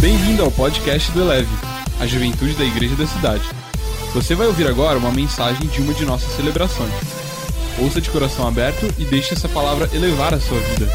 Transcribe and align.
Bem-vindo 0.00 0.42
ao 0.42 0.50
podcast 0.50 1.12
do 1.12 1.20
Eleve, 1.20 1.50
a 2.00 2.06
juventude 2.06 2.56
da 2.56 2.64
igreja 2.64 2.96
da 2.96 3.06
cidade. 3.06 3.44
Você 4.14 4.34
vai 4.34 4.46
ouvir 4.46 4.66
agora 4.66 4.98
uma 4.98 5.12
mensagem 5.12 5.68
de 5.68 5.82
uma 5.82 5.92
de 5.92 6.06
nossas 6.06 6.32
celebrações. 6.36 6.90
Ouça 7.78 8.00
de 8.00 8.10
coração 8.10 8.48
aberto 8.48 8.86
e 8.98 9.04
deixe 9.04 9.34
essa 9.34 9.46
palavra 9.46 9.94
elevar 9.94 10.32
a 10.32 10.40
sua 10.40 10.58
vida. 10.58 10.86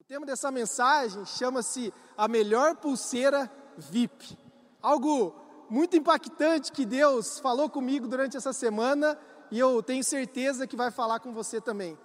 O 0.00 0.04
tema 0.08 0.26
dessa 0.26 0.50
mensagem 0.50 1.24
chama-se 1.24 1.94
A 2.18 2.26
Melhor 2.26 2.74
Pulseira 2.74 3.48
VIP. 3.78 4.36
Algo 4.82 5.32
muito 5.70 5.96
impactante 5.96 6.72
que 6.72 6.84
Deus 6.84 7.38
falou 7.38 7.70
comigo 7.70 8.08
durante 8.08 8.36
essa 8.36 8.52
semana 8.52 9.16
e 9.52 9.58
eu 9.60 9.80
tenho 9.84 10.02
certeza 10.02 10.66
que 10.66 10.74
vai 10.74 10.90
falar 10.90 11.20
com 11.20 11.32
você 11.32 11.60
também. 11.60 11.96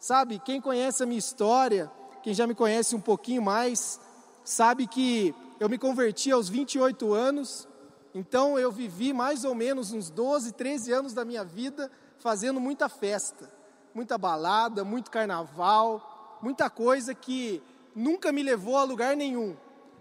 Sabe, 0.00 0.40
quem 0.40 0.60
conhece 0.60 1.04
a 1.04 1.06
minha 1.06 1.20
história, 1.20 1.88
quem 2.22 2.34
já 2.34 2.46
me 2.46 2.54
conhece 2.54 2.94
um 2.94 3.00
pouquinho 3.00 3.42
mais, 3.42 4.00
sabe 4.44 4.86
que 4.86 5.34
eu 5.60 5.68
me 5.68 5.78
converti 5.78 6.30
aos 6.30 6.48
28 6.48 7.12
anos, 7.12 7.68
então 8.14 8.58
eu 8.58 8.70
vivi 8.72 9.12
mais 9.12 9.44
ou 9.44 9.54
menos 9.54 9.92
uns 9.92 10.10
12, 10.10 10.52
13 10.52 10.92
anos 10.92 11.12
da 11.12 11.24
minha 11.24 11.44
vida 11.44 11.90
fazendo 12.18 12.60
muita 12.60 12.88
festa, 12.88 13.50
muita 13.94 14.18
balada, 14.18 14.84
muito 14.84 15.10
carnaval, 15.10 16.38
muita 16.42 16.68
coisa 16.68 17.14
que 17.14 17.62
nunca 17.94 18.32
me 18.32 18.42
levou 18.42 18.76
a 18.76 18.84
lugar 18.84 19.16
nenhum. 19.16 19.56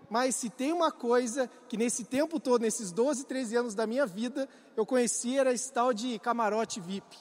Mas 0.09 0.35
se 0.35 0.49
tem 0.49 0.71
uma 0.71 0.91
coisa 0.91 1.49
que 1.67 1.75
nesse 1.75 2.05
tempo 2.05 2.39
todo, 2.39 2.61
nesses 2.61 2.91
12, 2.91 3.25
13 3.25 3.55
anos 3.57 3.75
da 3.75 3.85
minha 3.85 4.05
vida, 4.05 4.47
eu 4.75 4.85
conheci 4.85 5.37
era 5.37 5.51
esse 5.51 5.71
tal 5.71 5.93
de 5.93 6.17
camarote 6.19 6.79
VIP. 6.79 7.17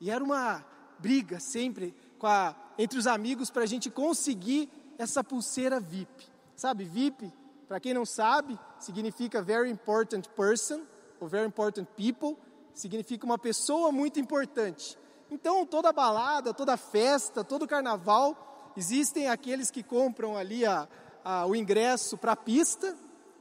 E 0.00 0.10
era 0.10 0.22
uma 0.22 0.64
briga 0.98 1.40
sempre 1.40 1.94
a, 2.22 2.54
entre 2.78 2.98
os 2.98 3.06
amigos 3.06 3.50
para 3.50 3.62
a 3.62 3.66
gente 3.66 3.90
conseguir 3.90 4.68
essa 4.98 5.22
pulseira 5.22 5.80
VIP. 5.80 6.26
Sabe, 6.56 6.84
VIP, 6.84 7.32
para 7.66 7.80
quem 7.80 7.94
não 7.94 8.04
sabe, 8.04 8.58
significa 8.78 9.42
Very 9.42 9.70
Important 9.70 10.28
Person, 10.36 10.82
ou 11.20 11.28
Very 11.28 11.46
Important 11.46 11.86
People, 11.96 12.36
significa 12.72 13.24
uma 13.24 13.38
pessoa 13.38 13.90
muito 13.90 14.20
importante. 14.20 14.98
Então, 15.30 15.64
toda 15.64 15.92
balada, 15.92 16.52
toda 16.52 16.76
festa, 16.76 17.42
todo 17.42 17.66
carnaval, 17.66 18.72
existem 18.76 19.28
aqueles 19.28 19.70
que 19.70 19.82
compram 19.82 20.36
ali 20.36 20.64
a, 20.66 20.88
a, 21.24 21.46
o 21.46 21.56
ingresso 21.56 22.16
para 22.16 22.32
a 22.32 22.36
pista 22.36 22.96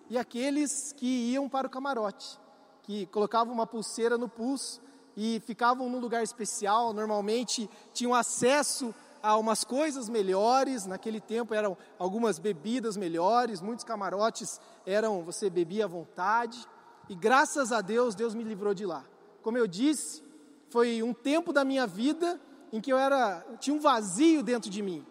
e 0.10 0.18
aqueles 0.18 0.94
que 0.94 1.32
iam 1.32 1.50
para 1.50 1.68
o 1.68 1.70
camarote, 1.70 2.40
que 2.84 3.06
colocavam 3.08 3.54
uma 3.54 3.68
pulseira 3.68 4.18
no 4.18 4.30
pulso 4.30 4.82
e 5.16 5.42
ficavam 5.46 5.90
num 5.90 6.00
lugar 6.00 6.24
especial, 6.24 6.94
normalmente 6.94 7.70
tinham 7.94 8.14
acesso 8.14 8.94
a 9.24 9.38
umas 9.38 9.64
coisas 9.64 10.10
melhores, 10.10 10.86
naquele 10.86 11.22
tempo 11.22 11.54
eram 11.54 11.78
algumas 11.98 12.38
bebidas 12.38 12.98
melhores, 12.98 13.62
muitos 13.62 13.86
camarotes 13.86 14.60
eram, 14.86 15.24
você 15.24 15.50
bebia 15.50 15.86
à 15.86 15.88
vontade, 15.88 16.68
e 17.08 17.16
graças 17.16 17.72
a 17.72 17.80
Deus, 17.80 18.16
Deus 18.16 18.36
me 18.36 18.44
livrou 18.44 18.74
de 18.74 18.86
lá. 18.86 19.06
Como 19.42 19.58
eu 19.58 19.66
disse, 19.66 20.22
foi 20.70 21.02
um 21.02 21.14
tempo 21.14 21.54
da 21.54 21.64
minha 21.64 21.88
vida 21.88 22.40
em 22.74 22.82
que 22.82 22.92
eu 22.92 22.98
era, 22.98 23.46
tinha 23.62 23.74
um 23.74 23.80
vazio 23.80 24.44
dentro 24.44 24.70
de 24.70 24.82
mim. 24.82 25.06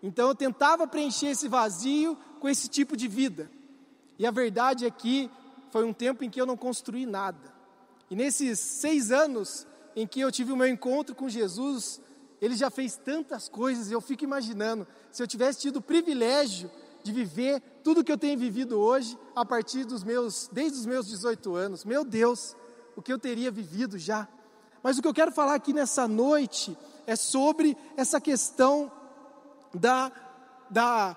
Então 0.00 0.28
eu 0.28 0.34
tentava 0.34 0.86
preencher 0.86 1.28
esse 1.28 1.48
vazio 1.48 2.16
com 2.38 2.48
esse 2.48 2.68
tipo 2.68 2.96
de 2.96 3.08
vida. 3.08 3.50
E 4.16 4.26
a 4.26 4.30
verdade 4.30 4.86
é 4.86 4.90
que 4.90 5.28
foi 5.70 5.84
um 5.84 5.92
tempo 5.92 6.22
em 6.22 6.30
que 6.30 6.40
eu 6.40 6.46
não 6.46 6.56
construí 6.56 7.04
nada. 7.04 7.52
E 8.08 8.14
nesses 8.14 8.60
seis 8.60 9.10
anos 9.10 9.66
em 9.96 10.06
que 10.06 10.20
eu 10.20 10.30
tive 10.30 10.52
o 10.52 10.56
meu 10.56 10.68
encontro 10.68 11.14
com 11.14 11.28
Jesus, 11.28 12.00
ele 12.40 12.54
já 12.54 12.70
fez 12.70 12.96
tantas 12.96 13.48
coisas, 13.48 13.90
eu 13.90 14.00
fico 14.00 14.24
imaginando, 14.24 14.86
se 15.10 15.22
eu 15.22 15.26
tivesse 15.26 15.60
tido 15.60 15.76
o 15.76 15.82
privilégio 15.82 16.70
de 17.02 17.12
viver 17.12 17.62
tudo 17.82 18.02
que 18.02 18.10
eu 18.10 18.18
tenho 18.18 18.38
vivido 18.38 18.78
hoje, 18.78 19.16
a 19.34 19.44
partir 19.44 19.84
dos 19.84 20.02
meus, 20.02 20.48
desde 20.52 20.78
os 20.78 20.86
meus 20.86 21.06
18 21.06 21.54
anos, 21.54 21.84
meu 21.84 22.04
Deus, 22.04 22.56
o 22.96 23.02
que 23.02 23.12
eu 23.12 23.18
teria 23.18 23.50
vivido 23.50 23.98
já. 23.98 24.28
Mas 24.82 24.98
o 24.98 25.02
que 25.02 25.08
eu 25.08 25.14
quero 25.14 25.32
falar 25.32 25.54
aqui 25.54 25.72
nessa 25.72 26.08
noite 26.08 26.76
é 27.06 27.14
sobre 27.14 27.76
essa 27.96 28.20
questão 28.20 28.90
da, 29.72 30.10
da, 30.70 31.16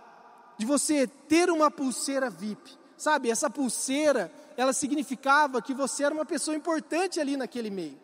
de 0.57 0.65
você 0.65 1.07
ter 1.07 1.49
uma 1.49 1.71
pulseira 1.71 2.29
VIP. 2.29 2.77
Sabe, 2.97 3.29
essa 3.29 3.49
pulseira, 3.49 4.31
ela 4.57 4.73
significava 4.73 5.61
que 5.61 5.73
você 5.73 6.03
era 6.03 6.13
uma 6.13 6.25
pessoa 6.25 6.55
importante 6.55 7.19
ali 7.19 7.37
naquele 7.37 7.69
meio. 7.69 7.97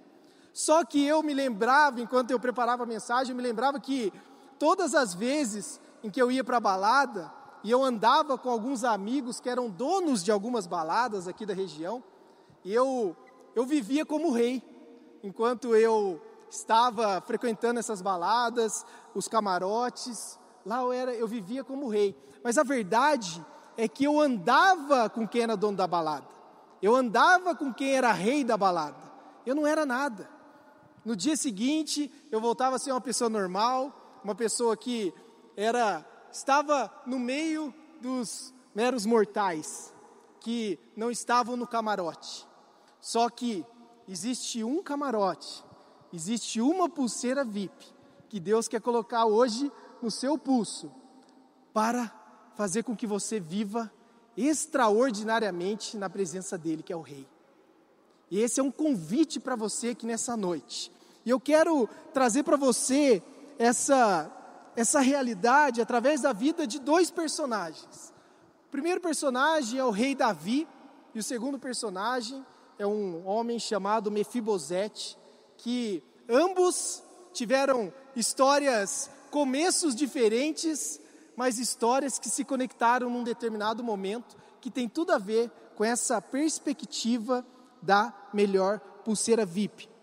Só 0.55 0.85
que 0.85 1.05
eu 1.05 1.21
me 1.21 1.33
lembrava, 1.33 1.99
enquanto 1.99 2.31
eu 2.31 2.39
preparava 2.39 2.83
a 2.83 2.85
mensagem, 2.85 3.31
eu 3.31 3.35
me 3.35 3.43
lembrava 3.43 3.77
que 3.77 4.13
todas 4.57 4.95
as 4.95 5.13
vezes 5.13 5.81
em 6.01 6.09
que 6.09 6.21
eu 6.21 6.31
ia 6.31 6.45
para 6.45 6.55
a 6.55 6.61
balada, 6.61 7.29
e 7.61 7.69
eu 7.69 7.83
andava 7.83 8.37
com 8.37 8.49
alguns 8.49 8.85
amigos 8.85 9.41
que 9.41 9.49
eram 9.49 9.69
donos 9.69 10.23
de 10.23 10.31
algumas 10.31 10.65
baladas 10.65 11.27
aqui 11.27 11.45
da 11.45 11.53
região, 11.53 12.01
e 12.63 12.73
eu, 12.73 13.13
eu 13.53 13.65
vivia 13.65 14.05
como 14.05 14.31
rei, 14.31 14.63
enquanto 15.21 15.75
eu 15.75 16.21
estava 16.49 17.19
frequentando 17.19 17.81
essas 17.81 18.01
baladas, 18.01 18.85
os 19.13 19.27
camarotes, 19.27 20.39
lá 20.65 20.79
eu, 20.79 20.93
era, 20.93 21.13
eu 21.13 21.27
vivia 21.27 21.65
como 21.65 21.89
rei. 21.89 22.15
Mas 22.41 22.57
a 22.57 22.63
verdade 22.63 23.45
é 23.75 23.89
que 23.89 24.05
eu 24.05 24.21
andava 24.21 25.09
com 25.09 25.27
quem 25.27 25.41
era 25.41 25.57
dono 25.57 25.75
da 25.75 25.85
balada, 25.85 26.29
eu 26.81 26.95
andava 26.95 27.53
com 27.53 27.73
quem 27.73 27.93
era 27.93 28.13
rei 28.13 28.41
da 28.41 28.55
balada, 28.55 29.03
eu 29.45 29.53
não 29.53 29.67
era 29.67 29.85
nada. 29.85 30.33
No 31.05 31.15
dia 31.15 31.37
seguinte, 31.37 32.11
eu 32.31 32.41
voltava 32.41 32.77
a 32.77 32.79
ser 32.79 32.91
uma 32.91 32.99
pessoa 32.99 33.29
normal, 33.29 34.19
uma 34.23 34.33
pessoa 34.33 34.75
que 34.75 35.13
era 35.55 36.03
estava 36.31 36.91
no 37.05 37.19
meio 37.19 37.71
dos 38.01 38.51
meros 38.73 39.05
mortais, 39.05 39.93
que 40.39 40.79
não 40.97 41.11
estavam 41.11 41.55
no 41.55 41.67
camarote. 41.67 42.47
Só 42.99 43.29
que 43.29 43.63
existe 44.07 44.63
um 44.63 44.81
camarote, 44.81 45.63
existe 46.11 46.59
uma 46.59 46.89
pulseira 46.89 47.45
VIP 47.45 47.93
que 48.27 48.39
Deus 48.39 48.67
quer 48.67 48.81
colocar 48.81 49.25
hoje 49.25 49.71
no 50.01 50.09
seu 50.09 50.39
pulso 50.39 50.91
para 51.71 52.11
fazer 52.55 52.81
com 52.81 52.95
que 52.95 53.05
você 53.05 53.39
viva 53.39 53.91
extraordinariamente 54.35 55.97
na 55.97 56.09
presença 56.09 56.57
dele, 56.57 56.81
que 56.81 56.91
é 56.91 56.95
o 56.95 57.01
rei. 57.01 57.27
E 58.31 58.39
esse 58.39 58.59
é 58.59 58.63
um 58.63 58.71
convite 58.71 59.39
para 59.39 59.55
você 59.55 59.89
aqui 59.89 60.05
nessa 60.05 60.35
noite. 60.35 60.91
E 61.25 61.29
eu 61.31 61.39
quero 61.39 61.89
trazer 62.13 62.43
para 62.43 62.55
você 62.55 63.21
essa, 63.57 64.31
essa 64.75 64.99
realidade 64.99 65.81
através 65.81 66.21
da 66.21 66.31
vida 66.31 66.67
de 66.67 66.79
dois 66.79 67.09
personagens. 67.09 68.13
O 68.67 68.71
primeiro 68.71 69.01
personagem 69.01 69.79
é 69.79 69.83
o 69.83 69.89
rei 69.89 70.13
Davi, 70.13 70.67
e 71.15 71.19
o 71.19 71.23
segundo 71.23 71.57
personagem 71.57 72.45
é 72.77 72.85
um 72.85 73.25
homem 73.25 73.57
chamado 73.57 74.11
Mefibosete, 74.11 75.17
que 75.57 76.03
ambos 76.29 77.01
tiveram 77.33 77.91
histórias, 78.15 79.09
começos 79.31 79.95
diferentes, 79.95 80.99
mas 81.35 81.57
histórias 81.57 82.19
que 82.19 82.29
se 82.29 82.43
conectaram 82.43 83.09
num 83.09 83.23
determinado 83.23 83.83
momento, 83.83 84.35
que 84.61 84.69
tem 84.69 84.87
tudo 84.87 85.11
a 85.11 85.17
ver 85.17 85.49
com 85.75 85.83
essa 85.83 86.21
perspectiva 86.21 87.45
da 87.81 88.13
melhor 88.33 88.79
pulseira 89.03 89.45
VIP. 89.45 89.94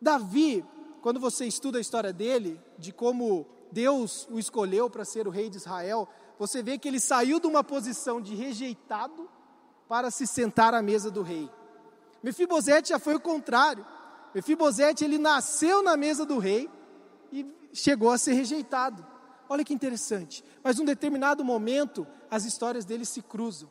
Davi, 0.00 0.64
quando 1.00 1.18
você 1.18 1.46
estuda 1.46 1.78
a 1.78 1.80
história 1.80 2.12
dele, 2.12 2.60
de 2.78 2.92
como 2.92 3.46
Deus 3.72 4.26
o 4.30 4.38
escolheu 4.38 4.88
para 4.88 5.04
ser 5.04 5.26
o 5.26 5.30
rei 5.30 5.50
de 5.50 5.56
Israel, 5.56 6.08
você 6.38 6.62
vê 6.62 6.78
que 6.78 6.86
ele 6.86 7.00
saiu 7.00 7.40
de 7.40 7.46
uma 7.46 7.64
posição 7.64 8.20
de 8.20 8.34
rejeitado 8.34 9.28
para 9.88 10.10
se 10.10 10.26
sentar 10.26 10.74
à 10.74 10.82
mesa 10.82 11.10
do 11.10 11.22
rei. 11.22 11.50
Mefibosete 12.22 12.90
já 12.90 12.98
foi 12.98 13.14
o 13.14 13.20
contrário. 13.20 13.84
Mefibosete 14.34 15.04
ele 15.04 15.18
nasceu 15.18 15.82
na 15.82 15.96
mesa 15.96 16.24
do 16.24 16.38
rei 16.38 16.68
e 17.32 17.46
chegou 17.72 18.10
a 18.10 18.18
ser 18.18 18.34
rejeitado. 18.34 19.04
Olha 19.48 19.64
que 19.64 19.72
interessante. 19.72 20.44
Mas 20.62 20.78
num 20.78 20.84
determinado 20.84 21.44
momento 21.44 22.06
as 22.30 22.44
histórias 22.44 22.84
dele 22.84 23.04
se 23.04 23.22
cruzam. 23.22 23.70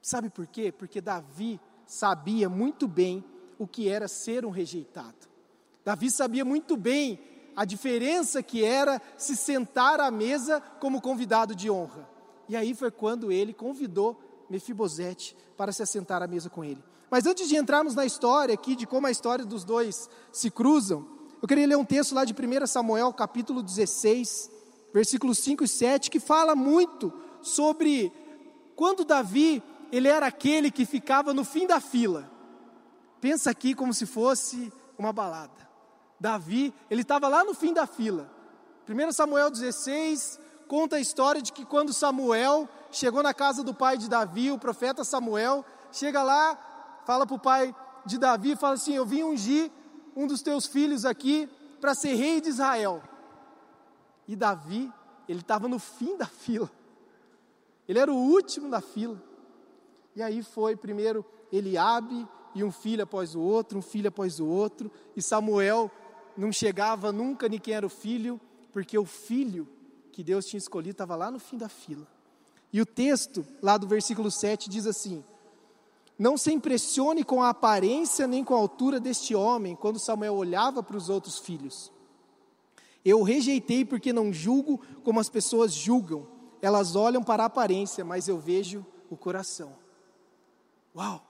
Sabe 0.00 0.30
por 0.30 0.46
quê? 0.46 0.72
Porque 0.72 1.00
Davi 1.00 1.60
sabia 1.86 2.48
muito 2.48 2.88
bem 2.88 3.24
o 3.60 3.66
que 3.66 3.90
era 3.90 4.08
ser 4.08 4.46
um 4.46 4.50
rejeitado. 4.50 5.28
Davi 5.84 6.10
sabia 6.10 6.46
muito 6.46 6.78
bem 6.78 7.20
a 7.54 7.66
diferença 7.66 8.42
que 8.42 8.64
era 8.64 9.02
se 9.18 9.36
sentar 9.36 10.00
à 10.00 10.10
mesa 10.10 10.62
como 10.80 10.98
convidado 10.98 11.54
de 11.54 11.70
honra. 11.70 12.08
E 12.48 12.56
aí 12.56 12.74
foi 12.74 12.90
quando 12.90 13.30
ele 13.30 13.52
convidou 13.52 14.18
Mefibosete 14.48 15.36
para 15.58 15.72
se 15.72 15.82
assentar 15.82 16.22
à 16.22 16.26
mesa 16.26 16.48
com 16.48 16.64
ele. 16.64 16.82
Mas 17.10 17.26
antes 17.26 17.50
de 17.50 17.56
entrarmos 17.56 17.94
na 17.94 18.06
história 18.06 18.54
aqui, 18.54 18.74
de 18.74 18.86
como 18.86 19.06
a 19.06 19.10
história 19.10 19.44
dos 19.44 19.62
dois 19.62 20.08
se 20.32 20.50
cruzam, 20.50 21.06
eu 21.42 21.46
queria 21.46 21.66
ler 21.66 21.76
um 21.76 21.84
texto 21.84 22.14
lá 22.14 22.24
de 22.24 22.32
1 22.32 22.66
Samuel, 22.66 23.12
capítulo 23.12 23.62
16, 23.62 24.50
versículos 24.90 25.36
5 25.38 25.64
e 25.64 25.68
7, 25.68 26.10
que 26.10 26.18
fala 26.18 26.54
muito 26.54 27.12
sobre 27.42 28.10
quando 28.74 29.04
Davi, 29.04 29.62
ele 29.92 30.08
era 30.08 30.26
aquele 30.26 30.70
que 30.70 30.86
ficava 30.86 31.34
no 31.34 31.44
fim 31.44 31.66
da 31.66 31.78
fila. 31.78 32.29
Pensa 33.20 33.50
aqui 33.50 33.74
como 33.74 33.92
se 33.92 34.06
fosse 34.06 34.72
uma 34.98 35.12
balada. 35.12 35.68
Davi, 36.18 36.74
ele 36.90 37.02
estava 37.02 37.28
lá 37.28 37.44
no 37.44 37.54
fim 37.54 37.72
da 37.72 37.86
fila. 37.86 38.30
1 38.88 39.12
Samuel 39.12 39.50
16, 39.50 40.40
conta 40.66 40.96
a 40.96 41.00
história 41.00 41.40
de 41.40 41.52
que 41.52 41.64
quando 41.64 41.92
Samuel 41.92 42.68
chegou 42.90 43.22
na 43.22 43.32
casa 43.32 43.62
do 43.62 43.74
pai 43.74 43.96
de 43.96 44.08
Davi, 44.08 44.50
o 44.50 44.58
profeta 44.58 45.04
Samuel, 45.04 45.64
chega 45.92 46.22
lá, 46.22 46.58
fala 47.04 47.26
para 47.26 47.36
o 47.36 47.38
pai 47.38 47.74
de 48.04 48.18
Davi, 48.18 48.56
fala 48.56 48.74
assim: 48.74 48.94
Eu 48.94 49.06
vim 49.06 49.22
ungir 49.22 49.70
um 50.16 50.26
dos 50.26 50.42
teus 50.42 50.66
filhos 50.66 51.04
aqui 51.04 51.48
para 51.80 51.94
ser 51.94 52.14
rei 52.14 52.40
de 52.40 52.48
Israel. 52.48 53.02
E 54.26 54.34
Davi, 54.34 54.92
ele 55.28 55.40
estava 55.40 55.68
no 55.68 55.78
fim 55.78 56.16
da 56.16 56.26
fila, 56.26 56.70
ele 57.88 57.98
era 57.98 58.12
o 58.12 58.16
último 58.16 58.70
da 58.70 58.80
fila. 58.80 59.20
E 60.14 60.22
aí 60.22 60.42
foi 60.42 60.76
primeiro 60.76 61.24
Eliabe 61.52 62.28
e 62.54 62.64
um 62.64 62.72
filho 62.72 63.02
após 63.02 63.34
o 63.34 63.40
outro, 63.40 63.78
um 63.78 63.82
filho 63.82 64.08
após 64.08 64.40
o 64.40 64.46
outro, 64.46 64.90
e 65.16 65.22
Samuel 65.22 65.90
não 66.36 66.52
chegava 66.52 67.12
nunca 67.12 67.48
nem 67.48 67.58
quem 67.58 67.74
era 67.74 67.86
o 67.86 67.90
filho, 67.90 68.40
porque 68.72 68.98
o 68.98 69.04
filho 69.04 69.68
que 70.12 70.22
Deus 70.22 70.46
tinha 70.46 70.58
escolhido 70.58 70.92
estava 70.92 71.16
lá 71.16 71.30
no 71.30 71.38
fim 71.38 71.56
da 71.56 71.68
fila. 71.68 72.06
E 72.72 72.80
o 72.80 72.86
texto, 72.86 73.44
lá 73.60 73.76
do 73.76 73.86
versículo 73.86 74.30
7, 74.30 74.68
diz 74.70 74.86
assim: 74.86 75.24
Não 76.18 76.36
se 76.36 76.52
impressione 76.52 77.24
com 77.24 77.42
a 77.42 77.48
aparência 77.48 78.26
nem 78.26 78.44
com 78.44 78.54
a 78.54 78.58
altura 78.58 79.00
deste 79.00 79.34
homem, 79.34 79.74
quando 79.74 79.98
Samuel 79.98 80.34
olhava 80.34 80.82
para 80.82 80.96
os 80.96 81.08
outros 81.08 81.38
filhos. 81.38 81.90
Eu 83.04 83.20
o 83.20 83.24
rejeitei 83.24 83.84
porque 83.84 84.12
não 84.12 84.32
julgo 84.32 84.80
como 85.02 85.20
as 85.20 85.28
pessoas 85.28 85.72
julgam. 85.72 86.26
Elas 86.62 86.94
olham 86.94 87.22
para 87.22 87.44
a 87.44 87.46
aparência, 87.46 88.04
mas 88.04 88.28
eu 88.28 88.38
vejo 88.38 88.84
o 89.08 89.16
coração. 89.16 89.74
Uau! 90.94 91.29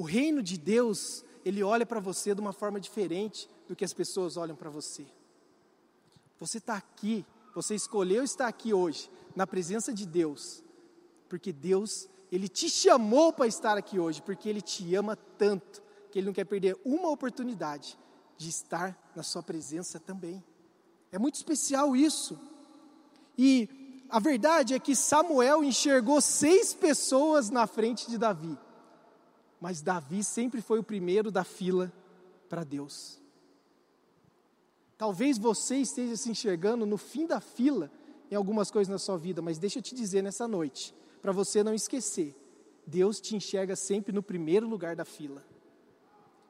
O 0.00 0.02
reino 0.02 0.42
de 0.42 0.56
Deus, 0.56 1.22
ele 1.44 1.62
olha 1.62 1.84
para 1.84 2.00
você 2.00 2.34
de 2.34 2.40
uma 2.40 2.54
forma 2.54 2.80
diferente 2.80 3.46
do 3.68 3.76
que 3.76 3.84
as 3.84 3.92
pessoas 3.92 4.38
olham 4.38 4.56
para 4.56 4.70
você. 4.70 5.04
Você 6.38 6.56
está 6.56 6.74
aqui, 6.74 7.22
você 7.54 7.74
escolheu 7.74 8.24
estar 8.24 8.48
aqui 8.48 8.72
hoje, 8.72 9.10
na 9.36 9.46
presença 9.46 9.92
de 9.92 10.06
Deus, 10.06 10.64
porque 11.28 11.52
Deus, 11.52 12.08
Ele 12.32 12.48
te 12.48 12.70
chamou 12.70 13.30
para 13.30 13.46
estar 13.46 13.76
aqui 13.76 13.98
hoje, 13.98 14.22
porque 14.22 14.48
Ele 14.48 14.62
te 14.62 14.94
ama 14.94 15.16
tanto, 15.36 15.82
que 16.10 16.18
Ele 16.18 16.28
não 16.28 16.32
quer 16.32 16.46
perder 16.46 16.80
uma 16.82 17.10
oportunidade 17.10 17.98
de 18.38 18.48
estar 18.48 18.98
na 19.14 19.22
Sua 19.22 19.42
presença 19.42 20.00
também. 20.00 20.42
É 21.12 21.18
muito 21.18 21.34
especial 21.34 21.94
isso. 21.94 22.40
E 23.36 23.68
a 24.08 24.18
verdade 24.18 24.72
é 24.72 24.78
que 24.78 24.96
Samuel 24.96 25.62
enxergou 25.62 26.22
seis 26.22 26.72
pessoas 26.72 27.50
na 27.50 27.66
frente 27.66 28.08
de 28.08 28.16
Davi, 28.16 28.56
mas 29.60 29.82
Davi 29.82 30.24
sempre 30.24 30.62
foi 30.62 30.78
o 30.78 30.84
primeiro 30.84 31.30
da 31.30 31.44
fila 31.44 31.92
para 32.48 32.64
Deus. 32.64 33.20
Talvez 34.96 35.38
você 35.38 35.76
esteja 35.76 36.16
se 36.16 36.30
enxergando 36.30 36.86
no 36.86 36.96
fim 36.96 37.26
da 37.26 37.40
fila 37.40 37.90
em 38.30 38.34
algumas 38.34 38.70
coisas 38.70 38.90
na 38.90 38.98
sua 38.98 39.16
vida, 39.16 39.42
mas 39.42 39.58
deixa 39.58 39.78
eu 39.78 39.82
te 39.82 39.94
dizer 39.94 40.22
nessa 40.22 40.46
noite, 40.46 40.94
para 41.20 41.32
você 41.32 41.62
não 41.62 41.74
esquecer, 41.74 42.34
Deus 42.86 43.20
te 43.20 43.36
enxerga 43.36 43.76
sempre 43.76 44.12
no 44.12 44.22
primeiro 44.22 44.68
lugar 44.68 44.96
da 44.96 45.04
fila. 45.04 45.44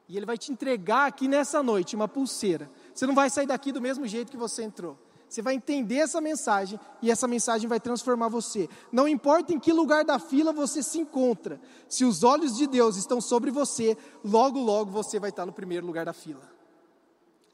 E 0.07 0.17
Ele 0.17 0.25
vai 0.25 0.37
te 0.37 0.51
entregar 0.51 1.07
aqui 1.07 1.27
nessa 1.27 1.63
noite 1.63 1.95
uma 1.95 2.07
pulseira. 2.07 2.69
Você 2.93 3.05
não 3.05 3.15
vai 3.15 3.29
sair 3.29 3.47
daqui 3.47 3.71
do 3.71 3.81
mesmo 3.81 4.05
jeito 4.07 4.31
que 4.31 4.37
você 4.37 4.63
entrou. 4.63 4.97
Você 5.31 5.41
vai 5.41 5.53
entender 5.53 5.95
essa 5.95 6.19
mensagem 6.19 6.77
e 7.01 7.09
essa 7.09 7.25
mensagem 7.25 7.65
vai 7.65 7.79
transformar 7.79 8.27
você. 8.27 8.67
Não 8.91 9.07
importa 9.07 9.53
em 9.53 9.59
que 9.61 9.71
lugar 9.71 10.03
da 10.03 10.19
fila 10.19 10.51
você 10.51 10.83
se 10.83 10.99
encontra, 10.99 11.57
se 11.87 12.03
os 12.03 12.21
olhos 12.21 12.57
de 12.57 12.67
Deus 12.67 12.97
estão 12.97 13.21
sobre 13.21 13.49
você, 13.49 13.97
logo, 14.25 14.59
logo 14.59 14.91
você 14.91 15.21
vai 15.21 15.29
estar 15.29 15.45
no 15.45 15.53
primeiro 15.53 15.87
lugar 15.87 16.03
da 16.03 16.11
fila. 16.11 16.41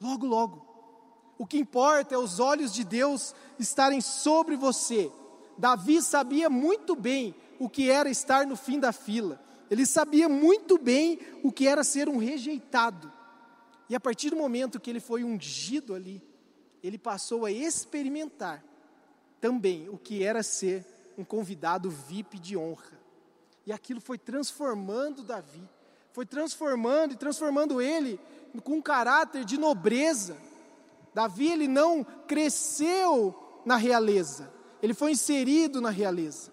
Logo, 0.00 0.26
logo. 0.26 0.66
O 1.38 1.46
que 1.46 1.56
importa 1.56 2.16
é 2.16 2.18
os 2.18 2.40
olhos 2.40 2.72
de 2.74 2.82
Deus 2.82 3.32
estarem 3.60 4.00
sobre 4.00 4.56
você. 4.56 5.08
Davi 5.56 6.02
sabia 6.02 6.50
muito 6.50 6.96
bem 6.96 7.32
o 7.60 7.68
que 7.68 7.88
era 7.88 8.10
estar 8.10 8.44
no 8.44 8.56
fim 8.56 8.80
da 8.80 8.90
fila. 8.90 9.40
Ele 9.70 9.86
sabia 9.86 10.28
muito 10.28 10.78
bem 10.78 11.20
o 11.44 11.52
que 11.52 11.68
era 11.68 11.84
ser 11.84 12.08
um 12.08 12.18
rejeitado. 12.18 13.12
E 13.88 13.94
a 13.94 14.00
partir 14.00 14.30
do 14.30 14.36
momento 14.36 14.80
que 14.80 14.90
ele 14.90 14.98
foi 14.98 15.22
ungido 15.22 15.94
ali, 15.94 16.20
ele 16.82 16.98
passou 16.98 17.44
a 17.44 17.50
experimentar 17.50 18.64
também 19.40 19.88
o 19.88 19.96
que 19.96 20.22
era 20.22 20.42
ser 20.42 20.84
um 21.16 21.24
convidado 21.24 21.90
VIP 21.90 22.38
de 22.38 22.56
honra. 22.56 22.98
E 23.66 23.72
aquilo 23.72 24.00
foi 24.00 24.18
transformando 24.18 25.22
Davi, 25.22 25.62
foi 26.12 26.24
transformando 26.24 27.14
e 27.14 27.16
transformando 27.16 27.80
ele 27.82 28.18
com 28.64 28.76
um 28.76 28.82
caráter 28.82 29.44
de 29.44 29.58
nobreza, 29.58 30.36
Davi 31.14 31.50
ele 31.50 31.68
não 31.68 32.04
cresceu 32.04 33.34
na 33.64 33.76
realeza, 33.76 34.52
ele 34.82 34.94
foi 34.94 35.12
inserido 35.12 35.80
na 35.80 35.90
realeza. 35.90 36.52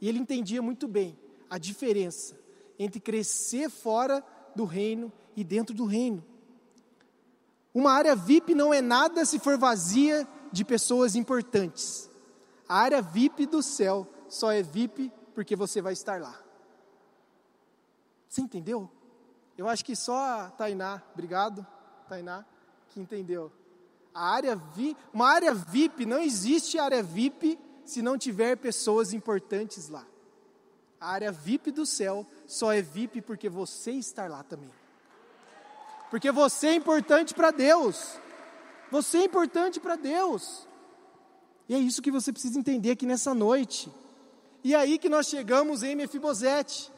E 0.00 0.08
ele 0.08 0.18
entendia 0.18 0.60
muito 0.60 0.88
bem 0.88 1.16
a 1.48 1.58
diferença 1.58 2.38
entre 2.78 2.98
crescer 3.00 3.70
fora 3.70 4.24
do 4.56 4.64
reino 4.64 5.12
e 5.36 5.44
dentro 5.44 5.74
do 5.74 5.84
reino. 5.84 6.24
Uma 7.74 7.92
área 7.92 8.14
VIP 8.14 8.54
não 8.54 8.72
é 8.72 8.80
nada 8.80 9.24
se 9.24 9.38
for 9.38 9.56
vazia 9.56 10.28
de 10.50 10.64
pessoas 10.64 11.16
importantes. 11.16 12.10
A 12.68 12.76
área 12.76 13.00
VIP 13.00 13.46
do 13.46 13.62
céu 13.62 14.06
só 14.28 14.52
é 14.52 14.62
VIP 14.62 15.10
porque 15.34 15.56
você 15.56 15.80
vai 15.80 15.92
estar 15.92 16.20
lá. 16.20 16.38
Você 18.28 18.40
entendeu? 18.40 18.90
Eu 19.56 19.68
acho 19.68 19.84
que 19.84 19.94
só 19.94 20.16
a 20.16 20.50
Tainá, 20.50 21.02
obrigado, 21.12 21.66
Tainá, 22.08 22.44
que 22.88 23.00
entendeu. 23.00 23.52
A 24.14 24.30
área 24.30 24.60
uma 25.12 25.28
área 25.28 25.54
VIP, 25.54 26.04
não 26.04 26.18
existe 26.18 26.78
área 26.78 27.02
VIP 27.02 27.58
se 27.84 28.02
não 28.02 28.18
tiver 28.18 28.56
pessoas 28.56 29.12
importantes 29.12 29.88
lá. 29.88 30.06
A 31.00 31.10
área 31.10 31.32
VIP 31.32 31.70
do 31.70 31.84
céu 31.84 32.26
só 32.46 32.72
é 32.72 32.80
VIP 32.80 33.22
porque 33.22 33.48
você 33.48 33.92
está 33.92 34.26
lá 34.28 34.42
também. 34.42 34.70
Porque 36.12 36.30
você 36.30 36.66
é 36.66 36.74
importante 36.74 37.32
para 37.32 37.50
Deus. 37.50 38.20
Você 38.90 39.16
é 39.16 39.24
importante 39.24 39.80
para 39.80 39.96
Deus. 39.96 40.68
E 41.66 41.74
é 41.74 41.78
isso 41.78 42.02
que 42.02 42.10
você 42.10 42.30
precisa 42.30 42.58
entender 42.58 42.90
aqui 42.90 43.06
nessa 43.06 43.32
noite. 43.32 43.90
E 44.62 44.74
é 44.74 44.76
aí 44.76 44.98
que 44.98 45.08
nós 45.08 45.26
chegamos 45.26 45.82
em 45.82 45.96
Mefibosete. 45.96 46.92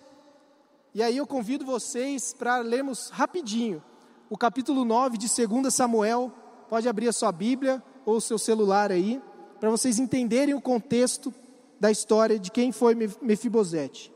E 0.93 1.00
aí 1.00 1.16
eu 1.16 1.28
convido 1.28 1.64
vocês 1.64 2.34
para 2.34 2.58
lermos 2.58 3.11
rapidinho 3.11 3.81
o 4.28 4.37
capítulo 4.37 4.84
9 4.84 5.16
de 5.16 5.28
2 5.28 5.72
Samuel, 5.72 6.32
Pode 6.69 6.88
abrir 6.88 7.06
a 7.06 7.12
sua 7.12 7.31
Bíblia 7.31 7.81
ou 8.05 8.16
o 8.16 8.20
seu 8.20 8.37
celular 8.37 8.90
aí, 8.90 9.22
para 9.61 9.70
vocês 9.70 10.00
entenderem 10.00 10.55
o 10.55 10.61
contexto 10.61 11.33
da 11.78 11.88
história 11.88 12.37
de 12.37 12.50
quem 12.50 12.73
foi 12.73 12.97
Mefibosete. 13.23 14.12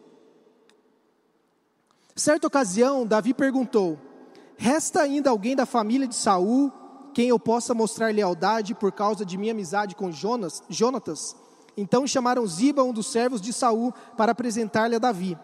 Certa 2.17 2.49
ocasião, 2.49 3.07
Davi 3.07 3.33
perguntou: 3.33 4.08
Resta 4.59 5.01
ainda 5.03 5.31
alguém 5.31 5.55
da 5.55 5.65
família 5.65 6.07
de 6.07 6.17
Saul 6.17 6.73
quem 7.15 7.29
eu 7.29 7.39
possa 7.39 7.73
mostrar 7.75 8.13
lealdade 8.13 8.75
por 8.75 8.93
causa 8.93 9.25
de 9.25 9.39
minha 9.39 9.53
amizade 9.53 9.95
com 9.95 10.13
Jonas, 10.13 10.63
Jonatas? 10.69 11.35
Então 11.77 12.07
chamaram 12.07 12.47
Ziba, 12.47 12.83
um 12.83 12.93
dos 12.93 13.07
servos 13.07 13.41
de 13.41 13.53
Saul, 13.53 13.95
para 14.17 14.33
apresentar-lhe 14.33 14.97
a 14.97 14.99
Davi. 14.99 15.39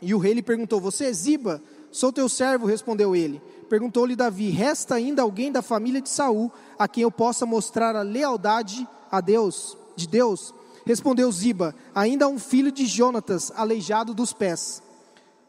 E 0.00 0.14
o 0.14 0.18
rei 0.18 0.32
lhe 0.32 0.42
perguntou: 0.42 0.80
Você 0.80 1.04
é 1.04 1.12
Ziba? 1.12 1.62
Sou 1.90 2.10
teu 2.10 2.28
servo, 2.28 2.66
respondeu 2.66 3.14
ele. 3.14 3.40
Perguntou-lhe 3.68 4.16
Davi: 4.16 4.48
Resta 4.48 4.94
ainda 4.94 5.22
alguém 5.22 5.52
da 5.52 5.60
família 5.60 6.00
de 6.00 6.08
Saul 6.08 6.50
a 6.78 6.88
quem 6.88 7.02
eu 7.02 7.10
possa 7.10 7.44
mostrar 7.44 7.94
a 7.94 8.02
lealdade 8.02 8.88
a 9.10 9.20
Deus, 9.20 9.76
de 9.94 10.08
Deus? 10.08 10.54
Respondeu 10.86 11.30
Ziba: 11.30 11.74
Ainda 11.94 12.24
há 12.24 12.28
um 12.28 12.38
filho 12.38 12.72
de 12.72 12.86
Jonatas, 12.86 13.52
aleijado 13.54 14.14
dos 14.14 14.32
pés. 14.32 14.82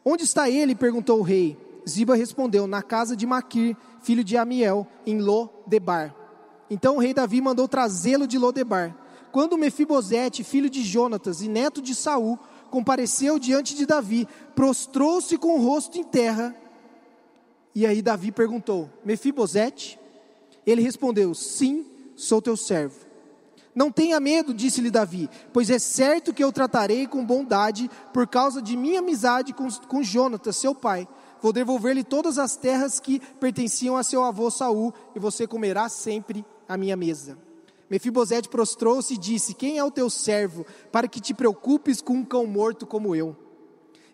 Onde 0.04 0.24
está 0.24 0.50
ele? 0.50 0.74
perguntou 0.74 1.18
o 1.18 1.22
rei. 1.22 1.69
Ziba 1.88 2.14
respondeu: 2.14 2.66
Na 2.66 2.82
casa 2.82 3.16
de 3.16 3.26
Maquir, 3.26 3.76
filho 4.00 4.24
de 4.24 4.36
Amiel, 4.36 4.86
em 5.06 5.20
Lodebar. 5.20 6.14
Então 6.70 6.96
o 6.96 6.98
rei 7.00 7.12
Davi 7.12 7.40
mandou 7.40 7.66
trazê-lo 7.66 8.26
de 8.26 8.38
Lodebar. 8.38 8.96
Quando 9.32 9.58
Mefibosete, 9.58 10.42
filho 10.42 10.68
de 10.68 10.82
Jonatas 10.82 11.40
e 11.40 11.48
neto 11.48 11.80
de 11.80 11.94
Saul, 11.94 12.38
compareceu 12.70 13.38
diante 13.38 13.74
de 13.74 13.86
Davi, 13.86 14.26
prostrou-se 14.54 15.36
com 15.38 15.58
o 15.58 15.62
rosto 15.62 15.98
em 15.98 16.04
terra. 16.04 16.54
E 17.74 17.86
aí 17.86 18.02
Davi 18.02 18.32
perguntou: 18.32 18.90
Mefibosete? 19.04 19.98
Ele 20.66 20.82
respondeu: 20.82 21.34
Sim, 21.34 21.86
sou 22.16 22.40
teu 22.42 22.56
servo. 22.56 23.10
Não 23.74 23.90
tenha 23.90 24.18
medo, 24.18 24.52
disse-lhe 24.52 24.90
Davi, 24.90 25.30
pois 25.52 25.70
é 25.70 25.78
certo 25.78 26.34
que 26.34 26.42
eu 26.42 26.52
tratarei 26.52 27.06
com 27.06 27.24
bondade 27.24 27.88
por 28.12 28.26
causa 28.26 28.60
de 28.60 28.76
minha 28.76 28.98
amizade 28.98 29.52
com, 29.52 29.68
com 29.86 30.02
Jonatas, 30.02 30.56
seu 30.56 30.74
pai. 30.74 31.06
Vou 31.42 31.52
devolver-lhe 31.52 32.04
todas 32.04 32.38
as 32.38 32.56
terras 32.56 33.00
que 33.00 33.20
pertenciam 33.40 33.96
a 33.96 34.02
seu 34.02 34.22
avô 34.24 34.50
Saul, 34.50 34.92
e 35.14 35.18
você 35.18 35.46
comerá 35.46 35.88
sempre 35.88 36.44
à 36.68 36.76
minha 36.76 36.96
mesa. 36.96 37.38
Mefibosete 37.88 38.48
prostrou-se 38.48 39.14
e 39.14 39.18
disse: 39.18 39.54
Quem 39.54 39.78
é 39.78 39.84
o 39.84 39.90
teu 39.90 40.08
servo, 40.08 40.64
para 40.92 41.08
que 41.08 41.20
te 41.20 41.34
preocupes 41.34 42.00
com 42.00 42.14
um 42.14 42.24
cão 42.24 42.46
morto 42.46 42.86
como 42.86 43.16
eu? 43.16 43.36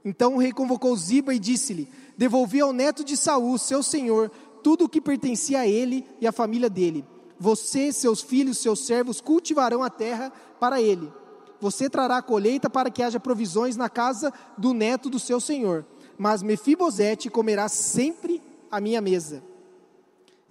Então 0.05 0.37
o 0.37 0.39
rei 0.39 0.53
convocou 0.53 0.97
Ziba 0.97 1.35
e 1.35 1.39
disse-lhe: 1.39 1.89
Devolvi 2.17 2.61
ao 2.61 2.73
neto 2.73 3.05
de 3.05 3.17
Saul, 3.17 3.59
seu 3.59 3.83
senhor, 3.83 4.31
tudo 4.63 4.85
o 4.85 4.89
que 4.89 5.01
pertencia 5.01 5.61
a 5.61 5.67
ele 5.67 6.07
e 6.21 6.27
à 6.27 6.33
família 6.33 6.71
dele. 6.71 7.05
Você, 7.39 7.93
seus 7.93 8.23
filhos, 8.23 8.59
seus 8.59 8.87
servos 8.87 9.21
cultivarão 9.21 9.83
a 9.83 9.91
terra 9.91 10.33
para 10.59 10.81
ele. 10.81 11.13
Você 11.61 11.91
trará 11.91 12.19
a 12.19 12.23
colheita 12.23 12.71
para 12.71 12.91
que 12.91 13.03
haja 13.03 13.21
provisões 13.21 13.77
na 13.77 13.89
casa 13.89 14.33
do 14.57 14.73
neto 14.73 15.11
do 15.11 15.19
seu 15.19 15.41
senhor. 15.41 15.85
Mas 16.19 16.43
Mefibosete 16.43 17.29
comerá 17.31 17.69
sempre 17.69 18.43
a 18.71 18.81
minha 18.81 19.01
mesa. 19.01 19.43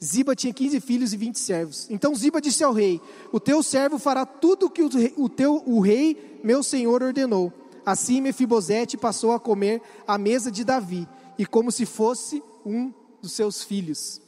Ziba 0.04 0.36
tinha 0.36 0.54
15 0.54 0.80
filhos 0.82 1.14
e 1.14 1.18
20 1.18 1.40
servos. 1.40 1.88
Então 1.90 2.14
Ziba 2.14 2.42
disse 2.42 2.64
ao 2.64 2.74
rei: 2.74 3.02
O 3.32 3.40
teu 3.40 3.64
servo 3.64 3.98
fará 3.98 4.26
tudo 4.26 4.68
o 4.68 4.70
que 4.70 4.84
o, 4.84 5.30
teu, 5.30 5.64
o 5.66 5.80
rei, 5.80 6.40
meu 6.44 6.62
senhor, 6.62 7.02
ordenou. 7.02 7.52
Assim 7.86 8.20
Mefibosete 8.20 8.98
passou 8.98 9.32
a 9.32 9.40
comer 9.40 9.82
à 10.08 10.18
mesa 10.18 10.52
de 10.52 10.64
Davi, 10.64 11.08
e 11.38 11.46
como 11.46 11.72
se 11.72 11.86
fosse 11.86 12.44
um 12.66 12.92
dos 13.22 13.34
seus 13.34 13.64
filhos. 13.64 14.22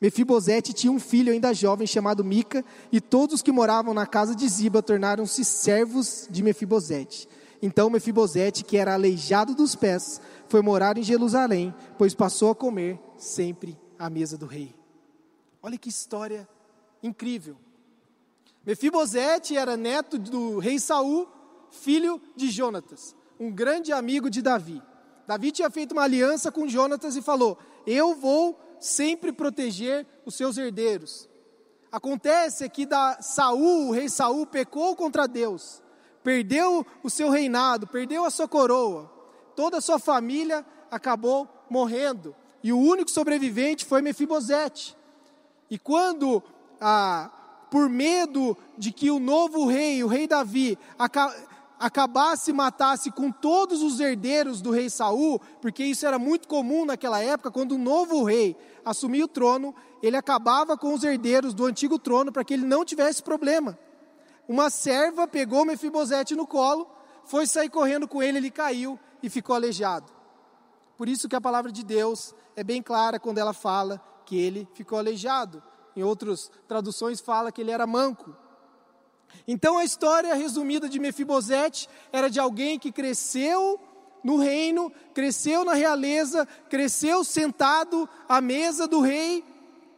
Mefibosete 0.00 0.72
tinha 0.72 0.92
um 0.92 1.00
filho 1.00 1.32
ainda 1.32 1.52
jovem 1.52 1.86
chamado 1.86 2.24
Mica, 2.24 2.64
e 2.90 3.00
todos 3.00 3.36
os 3.36 3.42
que 3.42 3.52
moravam 3.52 3.92
na 3.92 4.06
casa 4.06 4.34
de 4.34 4.48
Ziba 4.48 4.82
tornaram-se 4.82 5.44
servos 5.44 6.26
de 6.30 6.42
Mefibosete. 6.42 7.28
Então 7.62 7.90
Mefibosete, 7.90 8.64
que 8.64 8.76
era 8.76 8.94
aleijado 8.94 9.54
dos 9.54 9.74
pés, 9.74 10.20
foi 10.48 10.62
morar 10.62 10.96
em 10.96 11.02
Jerusalém, 11.02 11.74
pois 11.98 12.14
passou 12.14 12.50
a 12.50 12.54
comer 12.54 12.98
sempre 13.16 13.78
à 13.98 14.08
mesa 14.08 14.38
do 14.38 14.46
rei. 14.46 14.74
Olha 15.62 15.76
que 15.76 15.88
história 15.88 16.48
incrível. 17.02 17.56
Mefibosete 18.64 19.56
era 19.56 19.76
neto 19.76 20.18
do 20.18 20.58
rei 20.58 20.78
Saul, 20.78 21.28
filho 21.70 22.20
de 22.34 22.50
Jonatas, 22.50 23.14
um 23.38 23.50
grande 23.50 23.92
amigo 23.92 24.30
de 24.30 24.42
Davi. 24.42 24.82
Davi 25.26 25.52
tinha 25.52 25.70
feito 25.70 25.92
uma 25.92 26.02
aliança 26.02 26.50
com 26.50 26.66
Jonatas 26.66 27.14
e 27.14 27.22
falou: 27.22 27.58
Eu 27.86 28.14
vou 28.14 28.58
sempre 28.80 29.32
proteger 29.32 30.06
os 30.24 30.34
seus 30.34 30.56
herdeiros. 30.58 31.28
Acontece 31.92 32.68
que 32.68 32.86
da 32.86 33.20
Saul, 33.20 33.88
o 33.88 33.92
rei 33.92 34.08
Saul 34.08 34.46
pecou 34.46 34.94
contra 34.94 35.26
Deus, 35.26 35.82
perdeu 36.22 36.86
o 37.02 37.10
seu 37.10 37.30
reinado, 37.30 37.86
perdeu 37.86 38.24
a 38.24 38.30
sua 38.30 38.48
coroa. 38.48 39.10
Toda 39.56 39.78
a 39.78 39.80
sua 39.80 39.98
família 39.98 40.64
acabou 40.90 41.48
morrendo 41.68 42.34
e 42.62 42.72
o 42.72 42.78
único 42.78 43.10
sobrevivente 43.10 43.84
foi 43.84 44.02
Mefibosete. 44.02 44.96
E 45.70 45.78
quando, 45.78 46.42
ah, 46.80 47.30
por 47.70 47.88
medo 47.88 48.56
de 48.76 48.92
que 48.92 49.10
o 49.10 49.18
novo 49.18 49.66
rei, 49.66 50.02
o 50.02 50.08
rei 50.08 50.26
Davi, 50.26 50.76
acabasse 51.78 52.50
e 52.50 52.54
matasse 52.54 53.10
com 53.10 53.30
todos 53.30 53.82
os 53.82 54.00
herdeiros 54.00 54.60
do 54.60 54.70
rei 54.70 54.90
Saul, 54.90 55.40
porque 55.62 55.84
isso 55.84 56.06
era 56.06 56.18
muito 56.18 56.48
comum 56.48 56.84
naquela 56.84 57.20
época, 57.20 57.50
quando 57.50 57.72
o 57.72 57.78
novo 57.78 58.24
rei 58.24 58.56
assumia 58.84 59.24
o 59.24 59.28
trono, 59.28 59.74
ele 60.02 60.16
acabava 60.16 60.76
com 60.76 60.92
os 60.92 61.04
herdeiros 61.04 61.54
do 61.54 61.64
antigo 61.64 61.98
trono 61.98 62.32
para 62.32 62.44
que 62.44 62.54
ele 62.54 62.66
não 62.66 62.84
tivesse 62.84 63.22
problema. 63.22 63.78
Uma 64.50 64.68
serva 64.68 65.28
pegou 65.28 65.64
Mefibosete 65.64 66.34
no 66.34 66.44
colo, 66.44 66.90
foi 67.24 67.46
sair 67.46 67.68
correndo 67.68 68.08
com 68.08 68.20
ele, 68.20 68.38
ele 68.38 68.50
caiu 68.50 68.98
e 69.22 69.30
ficou 69.30 69.54
aleijado. 69.54 70.12
Por 70.98 71.08
isso 71.08 71.28
que 71.28 71.36
a 71.36 71.40
palavra 71.40 71.70
de 71.70 71.84
Deus 71.84 72.34
é 72.56 72.64
bem 72.64 72.82
clara 72.82 73.20
quando 73.20 73.38
ela 73.38 73.52
fala 73.52 74.04
que 74.26 74.36
ele 74.36 74.66
ficou 74.74 74.98
aleijado. 74.98 75.62
Em 75.94 76.02
outras 76.02 76.50
traduções 76.66 77.20
fala 77.20 77.52
que 77.52 77.60
ele 77.60 77.70
era 77.70 77.86
manco. 77.86 78.34
Então 79.46 79.78
a 79.78 79.84
história 79.84 80.34
resumida 80.34 80.88
de 80.88 80.98
Mefibosete 80.98 81.88
era 82.12 82.28
de 82.28 82.40
alguém 82.40 82.76
que 82.76 82.90
cresceu 82.90 83.78
no 84.24 84.36
reino, 84.36 84.90
cresceu 85.14 85.64
na 85.64 85.74
realeza, 85.74 86.44
cresceu 86.68 87.22
sentado 87.22 88.08
à 88.28 88.40
mesa 88.40 88.88
do 88.88 88.98
rei 88.98 89.44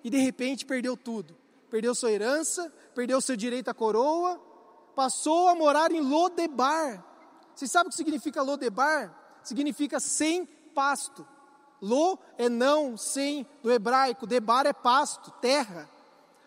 e 0.04 0.10
de 0.10 0.18
repente 0.18 0.66
perdeu 0.66 0.94
tudo. 0.94 1.40
Perdeu 1.70 1.94
sua 1.94 2.12
herança, 2.12 2.70
perdeu 2.94 3.20
seu 3.20 3.36
direito 3.36 3.68
à 3.68 3.74
coroa, 3.74 4.40
passou 4.94 5.48
a 5.48 5.54
morar 5.54 5.92
em 5.92 6.00
Lodebar. 6.00 7.04
Você 7.54 7.66
sabe 7.66 7.88
o 7.88 7.90
que 7.90 7.96
significa 7.96 8.42
Lodebar? 8.42 9.14
Significa 9.42 9.98
sem 10.00 10.46
pasto. 10.74 11.26
Lo 11.80 12.18
é 12.38 12.48
não, 12.48 12.96
sem, 12.96 13.46
do 13.60 13.70
hebraico, 13.70 14.26
debar 14.26 14.66
é 14.66 14.72
pasto, 14.72 15.30
terra. 15.40 15.90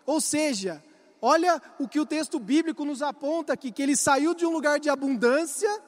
Ou 0.06 0.20
seja, 0.20 0.82
Olha 1.20 1.60
o 1.78 1.88
que 1.88 1.98
o 1.98 2.06
texto 2.06 2.38
bíblico 2.38 2.84
nos 2.84 3.02
aponta 3.02 3.52
aqui: 3.52 3.72
que 3.72 3.82
ele 3.82 3.96
saiu 3.96 4.34
de 4.34 4.44
um 4.44 4.50
lugar 4.50 4.78
de 4.78 4.88
abundância, 4.88 5.82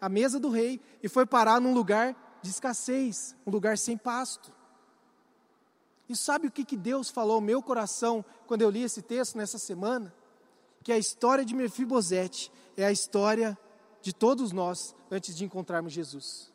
a 0.00 0.08
mesa 0.08 0.38
do 0.38 0.50
rei, 0.50 0.80
e 1.02 1.08
foi 1.08 1.24
parar 1.24 1.60
num 1.60 1.72
lugar 1.72 2.14
de 2.42 2.50
escassez, 2.50 3.34
um 3.46 3.50
lugar 3.50 3.78
sem 3.78 3.96
pasto. 3.96 4.52
E 6.08 6.16
sabe 6.16 6.46
o 6.46 6.50
que, 6.50 6.64
que 6.64 6.76
Deus 6.76 7.10
falou 7.10 7.34
ao 7.34 7.40
meu 7.40 7.62
coração 7.62 8.24
quando 8.46 8.62
eu 8.62 8.70
li 8.70 8.82
esse 8.82 9.02
texto 9.02 9.36
nessa 9.36 9.58
semana? 9.58 10.14
Que 10.82 10.92
a 10.92 10.98
história 10.98 11.44
de 11.44 11.54
Mefibosete 11.54 12.50
é 12.76 12.84
a 12.86 12.92
história 12.92 13.58
de 14.00 14.12
todos 14.12 14.52
nós 14.52 14.94
antes 15.10 15.36
de 15.36 15.44
encontrarmos 15.44 15.92
Jesus. 15.92 16.50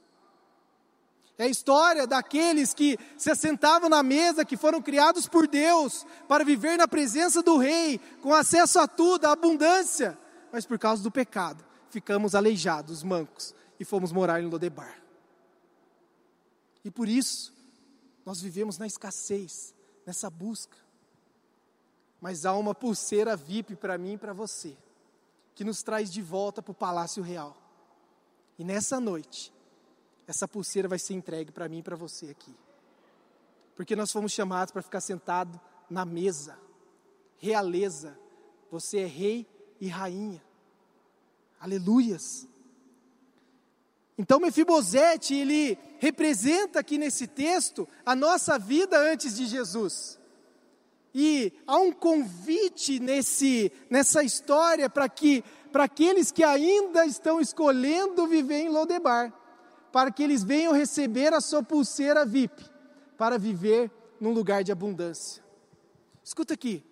É 1.38 1.46
a 1.46 1.48
história 1.48 2.06
daqueles 2.06 2.74
que 2.74 2.98
se 3.18 3.30
assentavam 3.30 3.90
na 3.90 4.04
mesa, 4.04 4.46
que 4.46 4.58
foram 4.58 4.82
criados 4.82 5.28
por 5.28 5.48
Deus 5.48 6.06
para 6.28 6.44
viver 6.44 6.78
na 6.78 6.88
presença 6.88 7.42
do 7.42 7.58
Rei, 7.58 8.00
com 8.22 8.34
acesso 8.34 8.80
a 8.80 8.88
tudo, 8.88 9.26
a 9.26 9.32
abundância, 9.32 10.18
mas 10.52 10.66
por 10.66 10.78
causa 10.78 11.02
do 11.02 11.12
pecado, 11.12 11.64
ficamos 11.90 12.36
aleijados, 12.36 13.04
mancos, 13.04 13.54
e 13.80 13.86
fomos 13.86 14.12
morar 14.12 14.42
em 14.42 14.48
Lodebar. 14.48 15.02
E 16.86 16.92
por 16.92 17.08
isso, 17.08 17.53
nós 18.26 18.42
vivemos 18.42 18.78
na 18.78 18.88
escassez, 18.88 19.74
nessa 20.06 20.30
busca. 20.30 20.78
Mas 22.22 22.46
há 22.46 22.54
uma 22.54 22.74
pulseira 22.74 23.36
VIP 23.36 23.76
para 23.76 23.98
mim 23.98 24.14
e 24.14 24.18
para 24.18 24.34
você, 24.34 24.78
que 25.54 25.64
nos 25.64 25.84
traz 25.84 26.12
de 26.12 26.22
volta 26.22 26.62
para 26.62 26.72
o 26.72 26.76
Palácio 26.76 27.22
Real. 27.22 27.58
E 28.58 28.64
nessa 28.64 29.00
noite, 29.00 29.54
essa 30.26 30.48
pulseira 30.48 30.88
vai 30.88 31.00
ser 31.00 31.16
entregue 31.16 31.52
para 31.52 31.68
mim 31.68 31.80
e 31.80 31.84
para 31.84 31.96
você 31.96 32.30
aqui. 32.30 32.56
Porque 33.76 33.96
nós 33.96 34.12
fomos 34.12 34.32
chamados 34.32 34.72
para 34.72 34.82
ficar 34.82 35.02
sentado 35.02 35.60
na 35.90 36.06
mesa, 36.06 36.58
realeza. 37.38 38.18
Você 38.72 39.00
é 39.00 39.06
rei 39.06 39.48
e 39.80 39.88
rainha. 39.88 40.44
Aleluias. 41.60 42.48
Então 44.18 44.40
Mefibosete, 44.40 45.34
ele 45.34 45.78
representa 45.98 46.80
aqui 46.80 46.98
nesse 46.98 47.28
texto 47.28 47.88
a 48.06 48.16
nossa 48.16 48.60
vida 48.60 48.98
antes 49.00 49.36
de 49.36 49.46
Jesus. 49.46 50.20
E 51.16 51.54
há 51.68 51.78
um 51.78 51.92
convite 51.92 53.00
nesse, 53.00 53.72
nessa 53.90 54.24
história 54.24 54.90
para 54.90 55.08
que 55.08 55.44
para 55.72 55.86
aqueles 55.86 56.32
que 56.32 56.44
ainda 56.44 57.06
estão 57.06 57.42
escolhendo 57.42 58.28
viver 58.28 58.62
em 58.62 58.70
Lodebar 58.70 59.34
para 59.94 60.12
que 60.12 60.24
eles 60.24 60.44
venham 60.44 60.74
receber 60.74 61.36
a 61.36 61.40
sua 61.40 61.62
pulseira 61.62 62.26
VIP, 62.26 62.68
para 63.16 63.38
viver 63.38 63.92
num 64.20 64.34
lugar 64.34 64.64
de 64.64 64.72
abundância. 64.72 65.44
Escuta 66.24 66.56
aqui, 66.56 66.84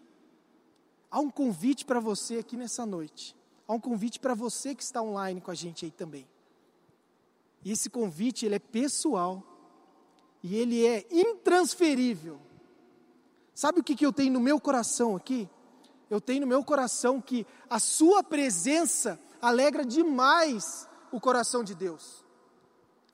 há 1.10 1.20
um 1.20 1.32
convite 1.32 1.84
para 1.84 2.00
você 2.00 2.38
aqui 2.38 2.56
nessa 2.56 2.86
noite, 2.86 3.36
há 3.68 3.74
um 3.74 3.80
convite 3.80 4.20
para 4.20 4.36
você 4.36 4.75
que 4.75 4.84
está 4.84 5.01
online 5.01 5.42
com 5.42 5.50
a 5.50 5.56
gente 5.56 5.84
aí 5.84 5.90
também. 5.90 6.30
E 7.63 7.72
esse 7.72 7.89
convite, 7.89 8.46
ele 8.46 8.56
é 8.56 8.60
pessoal, 8.60 9.44
e 10.44 10.56
ele 10.56 10.86
é 10.86 11.06
intransferível. 11.12 12.39
Sabe 13.53 13.80
o 13.80 13.84
que, 13.84 13.96
que 13.96 14.06
eu 14.06 14.12
tenho 14.12 14.34
no 14.34 14.39
meu 14.39 14.60
coração 14.60 15.15
aqui? 15.15 15.48
Eu 16.10 16.20
tenho 16.20 16.41
no 16.41 16.48
meu 16.48 16.63
coração 16.63 17.22
que 17.22 17.46
a 17.70 17.80
sua 17.80 18.24
presença 18.24 19.20
alegra 19.41 19.86
demais 19.86 20.88
o 21.12 21.20
coração 21.20 21.63
de 21.63 21.75
Deus. 21.75 22.25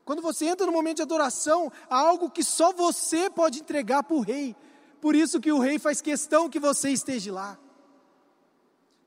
Quando 0.06 0.22
você 0.22 0.46
entra 0.46 0.66
no 0.66 0.72
momento 0.72 0.98
de 0.98 1.01
adoração, 1.01 1.72
há 1.89 1.98
algo 2.00 2.30
que 2.30 2.44
só 2.44 2.72
você 2.72 3.30
pode 3.30 3.60
entregar 3.60 4.04
para 4.04 4.16
o 4.16 4.22
rei. 4.22 4.56
Por 5.01 5.16
isso 5.16 5.39
que 5.42 5.51
o 5.51 5.60
rei 5.60 5.77
faz 5.77 6.00
questão 6.00 6.50
que 6.50 6.60
você 6.60 6.89
esteja 6.89 7.34
lá. 7.34 7.60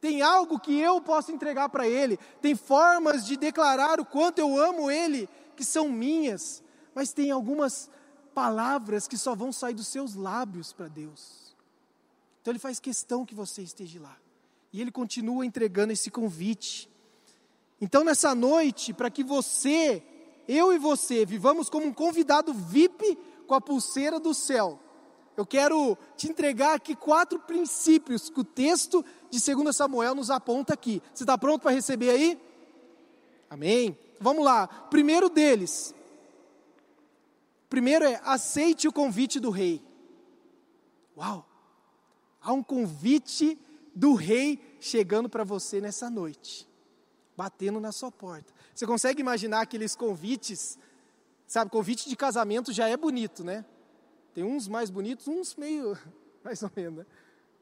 Tem 0.00 0.22
algo 0.22 0.58
que 0.58 0.78
eu 0.78 1.00
posso 1.00 1.30
entregar 1.30 1.68
para 1.68 1.86
ele. 1.86 2.18
Tem 2.40 2.54
formas 2.54 3.26
de 3.26 3.36
declarar 3.36 4.00
o 4.00 4.04
quanto 4.04 4.38
eu 4.38 4.58
amo 4.58 4.90
ele, 4.90 5.28
que 5.54 5.64
são 5.64 5.88
minhas. 5.88 6.62
Mas 6.94 7.12
tem 7.12 7.30
algumas 7.30 7.90
palavras 8.34 9.06
que 9.06 9.18
só 9.18 9.34
vão 9.34 9.52
sair 9.52 9.74
dos 9.74 9.88
seus 9.88 10.14
lábios 10.14 10.72
para 10.72 10.88
Deus. 10.88 11.54
Então 12.40 12.52
ele 12.52 12.58
faz 12.58 12.80
questão 12.80 13.26
que 13.26 13.34
você 13.34 13.62
esteja 13.62 14.00
lá. 14.00 14.16
E 14.72 14.80
ele 14.80 14.90
continua 14.90 15.44
entregando 15.44 15.92
esse 15.92 16.10
convite. 16.10 16.88
Então 17.80 18.02
nessa 18.02 18.34
noite, 18.34 18.94
para 18.94 19.10
que 19.10 19.22
você 19.22 20.02
eu 20.48 20.72
e 20.72 20.78
você 20.78 21.24
vivamos 21.24 21.68
como 21.68 21.86
um 21.86 21.92
convidado 21.92 22.52
VIP 22.52 23.16
com 23.46 23.54
a 23.54 23.60
pulseira 23.60 24.18
do 24.18 24.32
céu. 24.32 24.80
Eu 25.36 25.46
quero 25.46 25.96
te 26.16 26.28
entregar 26.28 26.74
aqui 26.74 26.94
quatro 26.94 27.38
princípios 27.38 28.28
que 28.28 28.40
o 28.40 28.44
texto 28.44 29.04
de 29.30 29.40
2 29.40 29.74
Samuel 29.74 30.14
nos 30.14 30.30
aponta 30.30 30.74
aqui. 30.74 31.02
Você 31.14 31.22
está 31.22 31.38
pronto 31.38 31.62
para 31.62 31.70
receber 31.70 32.10
aí? 32.10 32.40
Amém? 33.48 33.96
Vamos 34.20 34.44
lá. 34.44 34.66
Primeiro 34.66 35.28
deles. 35.28 35.94
Primeiro 37.68 38.04
é 38.04 38.20
aceite 38.24 38.88
o 38.88 38.92
convite 38.92 39.38
do 39.38 39.50
rei. 39.50 39.82
Uau! 41.16 41.46
Há 42.42 42.52
um 42.52 42.62
convite 42.62 43.58
do 43.94 44.14
rei 44.14 44.76
chegando 44.80 45.28
para 45.28 45.44
você 45.44 45.80
nessa 45.80 46.08
noite, 46.08 46.66
batendo 47.36 47.78
na 47.78 47.92
sua 47.92 48.10
porta. 48.10 48.52
Você 48.74 48.86
consegue 48.86 49.20
imaginar 49.20 49.60
aqueles 49.60 49.94
convites? 49.94 50.78
Sabe, 51.46 51.70
convite 51.70 52.08
de 52.08 52.16
casamento 52.16 52.72
já 52.72 52.88
é 52.88 52.96
bonito, 52.96 53.44
né? 53.44 53.64
Tem 54.34 54.44
uns 54.44 54.68
mais 54.68 54.90
bonitos, 54.90 55.28
uns 55.28 55.54
meio, 55.56 55.98
mais 56.44 56.62
ou 56.62 56.70
menos, 56.74 56.98
né? 57.00 57.06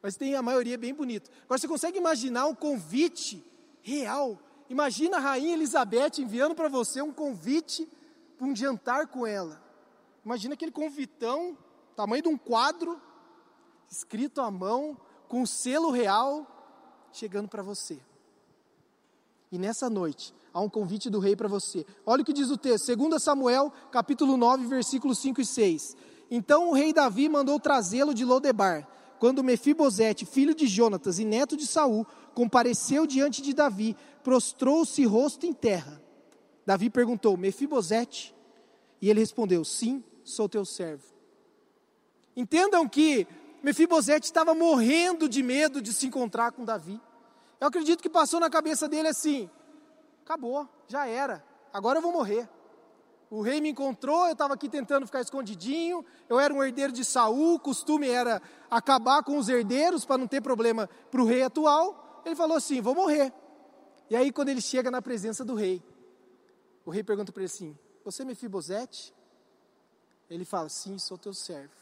Mas 0.02 0.16
tem 0.16 0.34
a 0.34 0.42
maioria 0.42 0.78
bem 0.78 0.94
bonito. 0.94 1.30
Agora 1.44 1.58
você 1.58 1.66
consegue 1.66 1.98
imaginar 1.98 2.46
um 2.46 2.54
convite 2.54 3.44
real? 3.82 4.38
Imagina 4.68 5.16
a 5.16 5.20
rainha 5.20 5.54
Elizabeth 5.54 6.18
enviando 6.18 6.54
para 6.54 6.68
você 6.68 7.02
um 7.02 7.12
convite 7.12 7.88
para 8.36 8.46
um 8.46 8.54
jantar 8.54 9.08
com 9.08 9.26
ela. 9.26 9.60
Imagina 10.24 10.54
aquele 10.54 10.70
convitão, 10.70 11.56
tamanho 11.96 12.22
de 12.22 12.28
um 12.28 12.38
quadro, 12.38 13.00
escrito 13.90 14.40
à 14.40 14.50
mão, 14.50 14.96
com 15.26 15.42
o 15.42 15.46
selo 15.46 15.90
real, 15.90 16.46
chegando 17.12 17.48
para 17.48 17.62
você. 17.62 17.98
E 19.50 19.58
nessa 19.58 19.88
noite, 19.88 20.34
há 20.52 20.60
um 20.60 20.68
convite 20.68 21.08
do 21.08 21.18
rei 21.18 21.34
para 21.34 21.48
você. 21.48 21.86
Olha 22.04 22.22
o 22.22 22.24
que 22.24 22.32
diz 22.32 22.50
o 22.50 22.58
texto, 22.58 22.94
2 22.94 23.22
Samuel, 23.22 23.72
capítulo 23.90 24.36
9, 24.36 24.66
versículos 24.66 25.18
5 25.18 25.40
e 25.40 25.46
6. 25.46 25.96
Então 26.30 26.70
o 26.70 26.72
rei 26.72 26.92
Davi 26.92 27.28
mandou 27.28 27.58
trazê-lo 27.58 28.12
de 28.12 28.24
Lodebar. 28.24 28.86
Quando 29.18 29.42
Mefibosete, 29.42 30.24
filho 30.24 30.54
de 30.54 30.66
Jonatas 30.66 31.18
e 31.18 31.24
neto 31.24 31.56
de 31.56 31.66
Saul, 31.66 32.06
compareceu 32.34 33.06
diante 33.06 33.42
de 33.42 33.52
Davi, 33.52 33.96
prostrou-se 34.22 35.04
rosto 35.04 35.44
em 35.46 35.52
terra. 35.52 36.00
Davi 36.64 36.88
perguntou: 36.88 37.36
Mefibosete? 37.36 38.34
E 39.00 39.10
ele 39.10 39.20
respondeu: 39.20 39.64
Sim, 39.64 40.04
sou 40.22 40.48
teu 40.48 40.64
servo. 40.64 41.04
Entendam 42.36 42.88
que 42.88 43.26
Mefibosete 43.62 44.26
estava 44.26 44.54
morrendo 44.54 45.28
de 45.28 45.42
medo 45.42 45.82
de 45.82 45.92
se 45.92 46.06
encontrar 46.06 46.52
com 46.52 46.64
Davi. 46.64 47.00
Eu 47.60 47.66
acredito 47.66 48.02
que 48.02 48.08
passou 48.08 48.38
na 48.38 48.48
cabeça 48.48 48.88
dele 48.88 49.08
assim: 49.08 49.50
acabou, 50.22 50.68
já 50.86 51.06
era, 51.06 51.44
agora 51.72 51.98
eu 51.98 52.02
vou 52.02 52.12
morrer. 52.12 52.48
O 53.30 53.42
rei 53.42 53.60
me 53.60 53.70
encontrou, 53.70 54.26
eu 54.26 54.32
estava 54.32 54.54
aqui 54.54 54.68
tentando 54.68 55.06
ficar 55.06 55.20
escondidinho, 55.20 56.04
eu 56.28 56.40
era 56.40 56.52
um 56.52 56.62
herdeiro 56.62 56.92
de 56.92 57.04
Saul, 57.04 57.56
o 57.56 57.60
costume 57.60 58.08
era 58.08 58.40
acabar 58.70 59.22
com 59.22 59.36
os 59.36 59.48
herdeiros 59.48 60.04
para 60.04 60.16
não 60.16 60.26
ter 60.26 60.40
problema 60.40 60.88
para 61.10 61.20
o 61.20 61.26
rei 61.26 61.42
atual. 61.42 62.22
Ele 62.24 62.34
falou 62.34 62.56
assim: 62.56 62.80
vou 62.80 62.94
morrer. 62.94 63.32
E 64.08 64.16
aí, 64.16 64.32
quando 64.32 64.48
ele 64.48 64.62
chega 64.62 64.90
na 64.90 65.02
presença 65.02 65.44
do 65.44 65.54
rei, 65.54 65.82
o 66.86 66.90
rei 66.90 67.04
pergunta 67.04 67.30
para 67.30 67.42
ele 67.42 67.50
assim: 67.52 67.78
Você 68.04 68.22
é 68.22 68.24
Mefibosete? 68.24 69.14
Ele 70.30 70.46
fala: 70.46 70.70
Sim, 70.70 70.98
sou 70.98 71.18
teu 71.18 71.34
servo. 71.34 71.74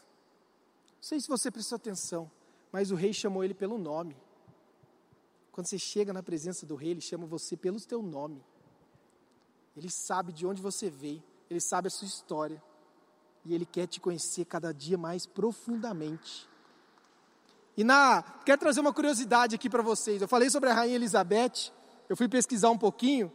Não 0.97 1.03
sei 1.03 1.21
se 1.21 1.29
você 1.29 1.49
prestou 1.49 1.77
atenção, 1.77 2.29
mas 2.71 2.91
o 2.91 2.95
rei 2.95 3.13
chamou 3.13 3.43
ele 3.43 3.53
pelo 3.53 3.77
nome. 3.77 4.17
Quando 5.53 5.67
você 5.67 5.79
chega 5.79 6.11
na 6.11 6.21
presença 6.21 6.65
do 6.65 6.75
rei, 6.75 6.91
ele 6.91 7.01
chama 7.01 7.25
você 7.25 7.55
pelo 7.55 7.79
teu 7.79 8.01
nome. 8.01 8.43
Ele 9.75 9.89
sabe 9.89 10.33
de 10.33 10.45
onde 10.45 10.61
você 10.61 10.89
veio, 10.89 11.23
ele 11.49 11.59
sabe 11.59 11.87
a 11.87 11.91
sua 11.91 12.07
história. 12.07 12.61
E 13.45 13.53
ele 13.53 13.65
quer 13.65 13.87
te 13.87 13.99
conhecer 13.99 14.45
cada 14.45 14.73
dia 14.73 14.97
mais 14.97 15.25
profundamente. 15.25 16.47
E 17.77 17.83
na, 17.83 18.23
quero 18.43 18.59
trazer 18.59 18.79
uma 18.79 18.91
curiosidade 18.91 19.55
aqui 19.55 19.69
para 19.69 19.83
vocês. 19.83 20.21
Eu 20.21 20.27
falei 20.27 20.49
sobre 20.49 20.69
a 20.69 20.73
rainha 20.73 20.95
Elizabeth, 20.95 21.71
eu 22.09 22.17
fui 22.17 22.27
pesquisar 22.27 22.71
um 22.71 22.77
pouquinho, 22.77 23.31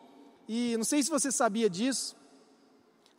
e 0.49 0.77
não 0.77 0.85
sei 0.85 1.03
se 1.03 1.09
você 1.09 1.31
sabia 1.31 1.71
disso. 1.71 2.17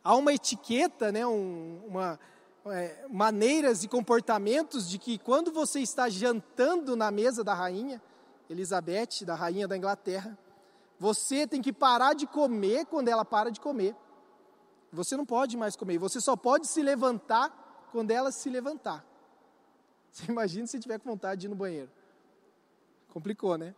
Há 0.02 0.14
uma 0.14 0.34
etiqueta, 0.34 1.10
né, 1.10 1.26
um, 1.26 1.80
uma, 1.86 2.20
é, 2.66 3.06
maneiras 3.10 3.82
e 3.82 3.88
comportamentos 3.88 4.88
de 4.88 4.98
que 4.98 5.18
quando 5.18 5.50
você 5.50 5.80
está 5.80 6.10
jantando 6.10 6.94
na 6.94 7.10
mesa 7.10 7.42
da 7.42 7.54
rainha 7.54 8.02
Elizabeth, 8.48 9.24
da 9.24 9.34
rainha 9.34 9.66
da 9.66 9.76
Inglaterra, 9.76 10.38
você 10.98 11.46
tem 11.46 11.62
que 11.62 11.72
parar 11.72 12.14
de 12.14 12.26
comer 12.26 12.86
quando 12.86 13.08
ela 13.08 13.24
para 13.24 13.50
de 13.50 13.60
comer. 13.60 13.96
Você 14.94 15.16
não 15.16 15.26
pode 15.26 15.56
mais 15.56 15.76
comer. 15.76 15.98
Você 15.98 16.20
só 16.20 16.36
pode 16.36 16.66
se 16.66 16.82
levantar 16.82 17.88
quando 17.92 18.10
ela 18.10 18.32
se 18.32 18.48
levantar. 18.48 19.04
Você 20.10 20.30
imagina 20.30 20.66
se 20.66 20.78
tiver 20.78 20.98
com 20.98 21.10
vontade 21.10 21.42
de 21.42 21.46
ir 21.46 21.50
no 21.50 21.56
banheiro. 21.56 21.90
Complicou, 23.12 23.58
né? 23.58 23.74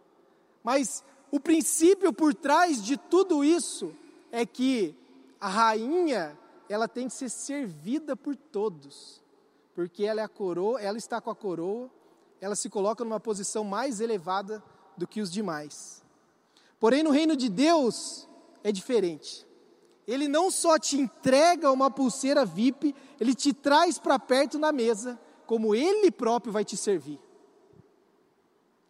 Mas 0.62 1.05
o 1.31 1.40
princípio 1.40 2.12
por 2.12 2.35
trás 2.35 2.83
de 2.83 2.96
tudo 2.96 3.44
isso 3.44 3.92
é 4.31 4.44
que 4.44 4.94
a 5.40 5.48
rainha, 5.48 6.38
ela 6.68 6.88
tem 6.88 7.09
que 7.09 7.14
ser 7.14 7.29
servida 7.29 8.16
por 8.16 8.37
todos. 8.37 9.22
Porque 9.74 10.05
ela 10.05 10.20
é 10.20 10.24
a 10.24 10.29
coroa, 10.29 10.81
ela 10.81 10.98
está 10.98 11.20
com 11.20 11.31
a 11.31 11.37
coroa, 11.37 11.90
ela 12.40 12.57
se 12.57 12.68
coloca 12.68 13.05
numa 13.05 13.20
posição 13.20 13.64
mais 13.64 14.00
elevada 14.00 14.62
do 14.96 15.07
que 15.07 15.20
os 15.20 15.31
demais. 15.31 16.02
Porém, 16.81 17.02
no 17.02 17.11
reino 17.11 17.37
de 17.37 17.48
Deus 17.48 18.29
é 18.62 18.72
diferente. 18.72 19.46
Ele 20.07 20.29
não 20.29 20.51
só 20.51 20.79
te 20.79 20.97
entrega 20.97 21.73
uma 21.73 21.90
pulseira 21.90 22.45
VIP, 22.45 22.95
ele 23.19 23.35
te 23.35 23.53
traz 23.53 23.99
para 23.99 24.19
perto 24.19 24.59
na 24.59 24.71
mesa, 24.71 25.19
como 25.47 25.75
ele 25.75 26.11
próprio 26.11 26.53
vai 26.53 26.64
te 26.64 26.77
servir. 26.77 27.19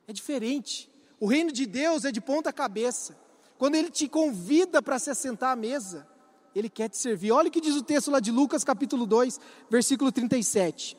É 0.06 0.12
diferente. 0.12 0.90
O 1.18 1.26
reino 1.26 1.50
de 1.50 1.66
Deus 1.66 2.04
é 2.04 2.12
de 2.12 2.20
ponta 2.20 2.52
cabeça. 2.52 3.16
Quando 3.58 3.74
ele 3.74 3.90
te 3.90 4.08
convida 4.08 4.82
para 4.82 4.98
se 4.98 5.10
assentar 5.10 5.52
à 5.52 5.56
mesa, 5.56 6.06
ele 6.54 6.68
quer 6.68 6.88
te 6.88 6.96
servir. 6.96 7.32
Olha 7.32 7.48
o 7.48 7.50
que 7.50 7.60
diz 7.60 7.74
o 7.74 7.82
texto 7.82 8.10
lá 8.10 8.20
de 8.20 8.30
Lucas, 8.30 8.62
capítulo 8.62 9.06
2, 9.06 9.40
versículo 9.68 10.12
37. 10.12 10.96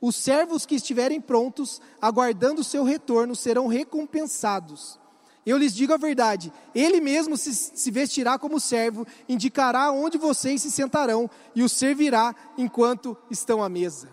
Os 0.00 0.16
servos 0.16 0.66
que 0.66 0.74
estiverem 0.74 1.20
prontos, 1.20 1.80
aguardando 2.00 2.60
o 2.60 2.64
seu 2.64 2.84
retorno, 2.84 3.34
serão 3.34 3.66
recompensados. 3.66 4.99
Eu 5.44 5.56
lhes 5.56 5.74
digo 5.74 5.92
a 5.92 5.96
verdade: 5.96 6.52
ele 6.74 7.00
mesmo 7.00 7.36
se, 7.36 7.54
se, 7.54 7.90
vestirá 7.90 8.38
como 8.38 8.60
servo, 8.60 9.06
indicará 9.28 9.90
onde 9.90 10.18
vocês 10.18 10.60
se 10.60 10.70
sentarão 10.70 11.30
e 11.54 11.62
os 11.62 11.72
servirá 11.72 12.34
enquanto 12.58 13.16
estão 13.30 13.62
à 13.62 13.68
mesa. 13.68 14.10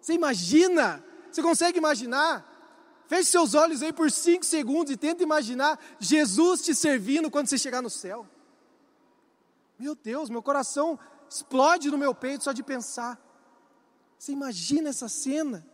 Você 0.00 0.14
imagina? 0.14 1.04
Você 1.30 1.42
consegue 1.42 1.78
imaginar? 1.78 2.48
Feche 3.08 3.30
seus 3.30 3.54
olhos 3.54 3.82
aí 3.82 3.92
por 3.92 4.10
cinco 4.10 4.44
segundos 4.44 4.92
e 4.92 4.96
tenta 4.96 5.22
imaginar 5.22 5.78
Jesus 5.98 6.62
te 6.62 6.74
servindo 6.74 7.30
quando 7.30 7.48
você 7.48 7.58
chegar 7.58 7.82
no 7.82 7.90
céu. 7.90 8.26
Meu 9.78 9.94
Deus, 9.94 10.30
meu 10.30 10.42
coração 10.42 10.98
explode 11.28 11.90
no 11.90 11.98
meu 11.98 12.14
peito 12.14 12.44
só 12.44 12.52
de 12.52 12.62
pensar. 12.62 13.20
Você 14.18 14.32
imagina 14.32 14.90
essa 14.90 15.08
cena? 15.08 15.66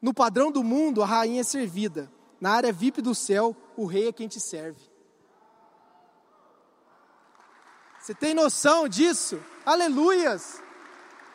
No 0.00 0.14
padrão 0.14 0.50
do 0.50 0.64
mundo, 0.64 1.02
a 1.02 1.06
rainha 1.06 1.42
é 1.42 1.44
servida 1.44 2.10
na 2.44 2.50
área 2.50 2.70
VIP 2.70 3.00
do 3.00 3.14
céu, 3.14 3.56
o 3.74 3.86
rei 3.86 4.08
é 4.08 4.12
quem 4.12 4.28
te 4.28 4.38
serve. 4.38 4.78
Você 7.98 8.12
tem 8.12 8.34
noção 8.34 8.86
disso? 8.86 9.40
Aleluias! 9.64 10.62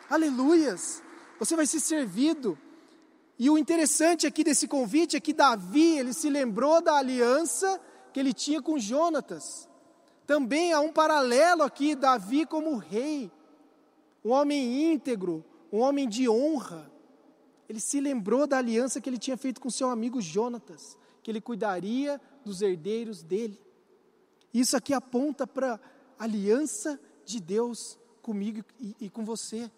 Aleluias! 0.08 1.02
Você 1.40 1.56
vai 1.56 1.66
ser 1.66 1.80
servido. 1.80 2.56
E 3.36 3.50
o 3.50 3.58
interessante 3.58 4.24
aqui 4.24 4.44
desse 4.44 4.68
convite 4.68 5.16
é 5.16 5.20
que 5.20 5.32
Davi, 5.32 5.98
ele 5.98 6.12
se 6.12 6.30
lembrou 6.30 6.80
da 6.80 6.94
aliança 6.94 7.80
que 8.12 8.20
ele 8.20 8.32
tinha 8.32 8.62
com 8.62 8.78
Jonatas. 8.78 9.68
Também 10.28 10.72
há 10.72 10.78
um 10.78 10.92
paralelo 10.92 11.64
aqui, 11.64 11.96
Davi 11.96 12.46
como 12.46 12.76
rei, 12.76 13.32
um 14.24 14.30
homem 14.30 14.92
íntegro, 14.92 15.44
um 15.72 15.80
homem 15.80 16.08
de 16.08 16.28
honra. 16.28 16.88
Ele 17.68 17.80
se 17.80 18.00
lembrou 18.00 18.46
da 18.46 18.58
aliança 18.58 19.00
que 19.00 19.10
ele 19.10 19.18
tinha 19.18 19.36
feito 19.36 19.60
com 19.60 19.68
seu 19.68 19.90
amigo 19.90 20.20
Jonatas 20.20 20.99
que 21.22 21.30
ele 21.30 21.40
cuidaria 21.40 22.20
dos 22.44 22.62
herdeiros 22.62 23.22
dele. 23.22 23.60
Isso 24.52 24.76
aqui 24.76 24.92
aponta 24.92 25.46
para 25.46 25.80
a 26.18 26.24
aliança 26.24 26.98
de 27.24 27.40
Deus 27.40 27.98
comigo 28.22 28.64
e, 28.78 28.96
e 29.00 29.10
com 29.10 29.24
você. 29.24 29.70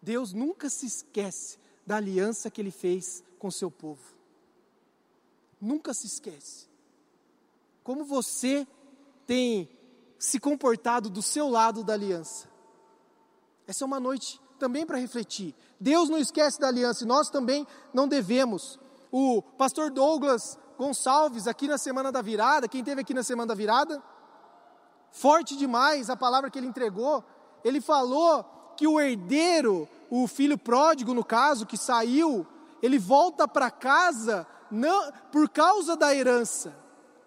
Deus 0.00 0.32
nunca 0.32 0.68
se 0.68 0.86
esquece 0.86 1.58
da 1.86 1.96
aliança 1.96 2.50
que 2.50 2.60
ele 2.60 2.70
fez 2.70 3.22
com 3.38 3.50
seu 3.50 3.70
povo. 3.70 4.02
Nunca 5.60 5.92
se 5.94 6.06
esquece. 6.06 6.66
Como 7.82 8.04
você 8.04 8.66
tem 9.26 9.68
se 10.18 10.38
comportado 10.38 11.10
do 11.10 11.22
seu 11.22 11.48
lado 11.48 11.82
da 11.82 11.94
aliança? 11.94 12.48
Essa 13.66 13.84
é 13.84 13.86
uma 13.86 14.00
noite 14.00 14.40
também 14.58 14.86
para 14.86 14.98
refletir. 14.98 15.54
Deus 15.80 16.08
não 16.08 16.18
esquece 16.18 16.60
da 16.60 16.68
aliança 16.68 17.04
e 17.04 17.06
nós 17.06 17.28
também 17.28 17.66
não 17.92 18.06
devemos. 18.06 18.78
O 19.10 19.42
pastor 19.42 19.90
Douglas 19.90 20.58
Gonçalves 20.78 21.46
aqui 21.46 21.68
na 21.68 21.78
semana 21.78 22.10
da 22.10 22.20
virada, 22.20 22.68
quem 22.68 22.82
teve 22.82 23.00
aqui 23.00 23.14
na 23.14 23.22
semana 23.22 23.48
da 23.48 23.54
virada? 23.54 24.02
Forte 25.10 25.56
demais 25.56 26.10
a 26.10 26.16
palavra 26.16 26.50
que 26.50 26.58
ele 26.58 26.66
entregou. 26.66 27.24
Ele 27.64 27.80
falou 27.80 28.44
que 28.76 28.86
o 28.86 29.00
herdeiro, 29.00 29.88
o 30.10 30.26
filho 30.26 30.58
pródigo 30.58 31.14
no 31.14 31.24
caso, 31.24 31.66
que 31.66 31.76
saiu, 31.76 32.46
ele 32.82 32.98
volta 32.98 33.46
para 33.46 33.70
casa 33.70 34.46
não, 34.70 35.12
por 35.30 35.48
causa 35.48 35.96
da 35.96 36.14
herança. 36.14 36.74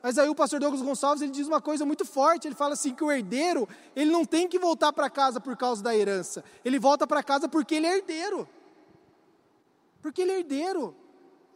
Mas 0.03 0.17
aí 0.17 0.29
o 0.29 0.35
pastor 0.35 0.59
Douglas 0.59 0.81
Gonçalves 0.81 1.21
ele 1.21 1.31
diz 1.31 1.47
uma 1.47 1.61
coisa 1.61 1.85
muito 1.85 2.05
forte, 2.05 2.47
ele 2.47 2.55
fala 2.55 2.73
assim 2.73 2.93
que 2.93 3.03
o 3.03 3.11
herdeiro, 3.11 3.67
ele 3.95 4.11
não 4.11 4.23
tem 4.23 4.47
que 4.47 4.59
voltar 4.59 4.93
para 4.93 5.09
casa 5.09 5.39
por 5.39 5.57
causa 5.57 5.81
da 5.81 5.95
herança. 5.95 6.43
Ele 6.63 6.77
volta 6.77 7.07
para 7.07 7.23
casa 7.23 7.49
porque 7.49 7.75
ele 7.75 7.87
é 7.87 7.97
herdeiro. 7.97 8.47
Porque 10.01 10.21
ele 10.21 10.31
é 10.31 10.39
herdeiro. 10.39 10.95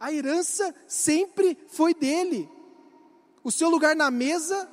A 0.02 0.12
herança 0.12 0.74
sempre 0.88 1.56
foi 1.68 1.94
dele. 1.94 2.50
O 3.44 3.52
seu 3.52 3.70
lugar 3.70 3.94
na 3.94 4.10
mesa 4.10 4.68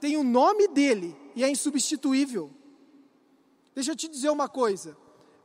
tem 0.00 0.16
o 0.16 0.24
nome 0.24 0.68
dele 0.68 1.14
e 1.36 1.44
é 1.44 1.50
insubstituível. 1.50 2.50
Deixa 3.74 3.92
eu 3.92 3.96
te 3.96 4.08
dizer 4.08 4.30
uma 4.30 4.48
coisa: 4.48 4.96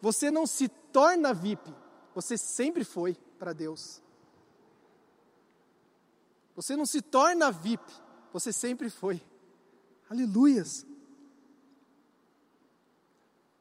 você 0.02 0.32
não 0.32 0.48
se 0.48 0.70
torna 0.70 1.34
VIP, 1.34 1.70
você 2.14 2.38
sempre 2.38 2.86
foi 2.86 3.18
para 3.38 3.52
Deus. 3.52 4.02
Você 6.56 6.78
não 6.78 6.86
se 6.86 7.02
torna 7.02 7.52
VIP, 7.52 7.92
você 8.32 8.54
sempre 8.54 8.90
foi. 8.90 9.22
Aleluias. 10.10 10.86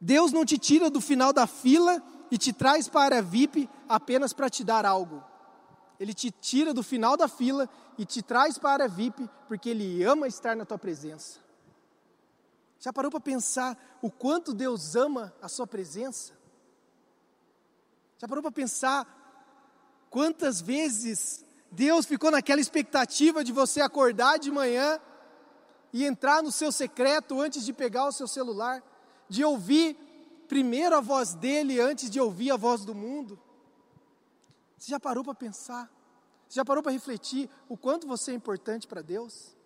Deus 0.00 0.30
não 0.30 0.44
te 0.44 0.56
tira 0.56 0.88
do 0.88 1.00
final 1.00 1.32
da 1.32 1.48
fila 1.48 2.00
e 2.30 2.38
te 2.38 2.52
traz 2.52 2.88
para 2.88 3.18
a 3.18 3.20
VIP 3.20 3.68
apenas 3.88 4.32
para 4.32 4.48
te 4.48 4.62
dar 4.62 4.87
algo. 4.87 5.34
Ele 5.98 6.12
te 6.12 6.30
tira 6.30 6.74
do 6.74 6.83
final 6.83 7.16
da 7.16 7.28
fila 7.28 7.68
e 7.96 8.04
te 8.04 8.22
traz 8.22 8.59
para 8.59 8.70
a 8.70 8.72
área 8.72 8.88
VIP 8.88 9.28
porque 9.46 9.70
Ele 9.70 10.02
ama 10.04 10.26
estar 10.26 10.57
na 10.57 10.64
tua 10.64 10.78
presença. 10.78 11.38
Já 12.80 12.92
parou 12.92 13.11
para 13.11 13.20
pensar 13.20 13.98
o 14.02 14.11
quanto 14.11 14.52
Deus 14.52 14.94
ama 14.94 15.33
a 15.40 15.48
sua 15.48 15.66
presença? 15.66 16.33
Já 18.18 18.28
parou 18.28 18.42
para 18.42 18.52
pensar 18.52 19.07
quantas 20.11 20.61
vezes 20.61 21.44
Deus 21.70 22.07
ficou 22.07 22.30
naquela 22.30 22.61
expectativa 22.61 23.42
de 23.42 23.52
você 23.52 23.80
acordar 23.80 24.38
de 24.38 24.50
manhã 24.50 25.00
e 25.92 26.04
entrar 26.04 26.42
no 26.42 26.52
seu 26.52 26.70
secreto 26.70 27.40
antes 27.40 27.64
de 27.64 27.72
pegar 27.72 28.07
o 28.07 28.12
seu 28.12 28.28
celular, 28.28 28.83
de 29.28 29.44
ouvir 29.44 29.96
primeiro 30.48 30.96
a 30.96 31.00
voz 31.00 31.35
dele 31.35 31.80
antes 31.80 32.11
de 32.11 32.20
ouvir 32.20 32.50
a 32.50 32.57
voz 32.57 32.85
do 32.85 32.94
mundo? 32.94 33.40
Você 34.85 34.90
já 34.90 35.01
parou 35.01 35.25
para 35.25 35.35
pensar? 35.35 35.90
Você 36.47 36.57
já 36.57 36.64
parou 36.64 36.83
para 36.83 36.92
refletir 36.92 37.49
o 37.70 37.75
quanto 37.75 38.07
você 38.07 38.33
é 38.33 38.35
importante 38.35 38.87
para 38.87 39.01
Deus? 39.01 39.57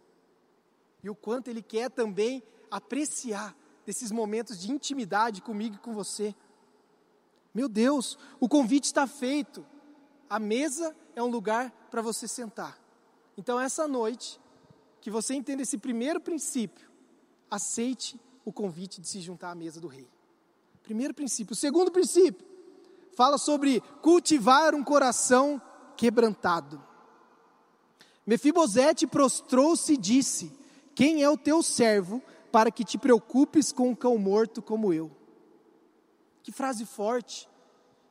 E 1.02 1.10
o 1.10 1.14
quanto 1.14 1.48
Ele 1.48 1.60
quer 1.60 1.90
também 1.90 2.40
apreciar 2.70 3.56
desses 3.84 4.12
momentos 4.12 4.60
de 4.60 4.70
intimidade 4.70 5.42
comigo 5.42 5.74
e 5.74 5.78
com 5.78 5.92
você? 5.92 6.32
Meu 7.52 7.68
Deus, 7.68 8.16
o 8.38 8.48
convite 8.48 8.84
está 8.84 9.08
feito. 9.08 9.66
A 10.30 10.38
mesa 10.38 10.94
é 11.16 11.22
um 11.22 11.26
lugar 11.26 11.72
para 11.90 12.00
você 12.00 12.28
sentar. 12.28 12.78
Então, 13.36 13.58
essa 13.58 13.88
noite, 13.88 14.40
que 15.00 15.10
você 15.10 15.34
entenda 15.34 15.62
esse 15.62 15.78
primeiro 15.78 16.20
princípio, 16.20 16.88
aceite 17.50 18.20
o 18.44 18.52
convite 18.52 19.00
de 19.00 19.08
se 19.08 19.20
juntar 19.20 19.50
à 19.50 19.54
mesa 19.56 19.80
do 19.80 19.88
rei. 19.88 20.08
Primeiro 20.84 21.12
princípio. 21.12 21.54
O 21.54 21.56
segundo 21.56 21.90
princípio, 21.90 22.46
fala 23.18 23.36
sobre 23.36 23.80
cultivar 24.00 24.76
um 24.76 24.84
coração 24.84 25.60
quebrantado. 25.96 26.80
Mefibosete 28.24 29.08
prostrou-se 29.08 29.94
e 29.94 29.96
disse: 29.96 30.56
Quem 30.94 31.24
é 31.24 31.28
o 31.28 31.36
teu 31.36 31.60
servo 31.60 32.22
para 32.52 32.70
que 32.70 32.84
te 32.84 32.96
preocupes 32.96 33.72
com 33.72 33.88
um 33.88 33.94
cão 33.94 34.16
morto 34.18 34.62
como 34.62 34.92
eu? 34.92 35.10
Que 36.44 36.52
frase 36.52 36.86
forte. 36.86 37.48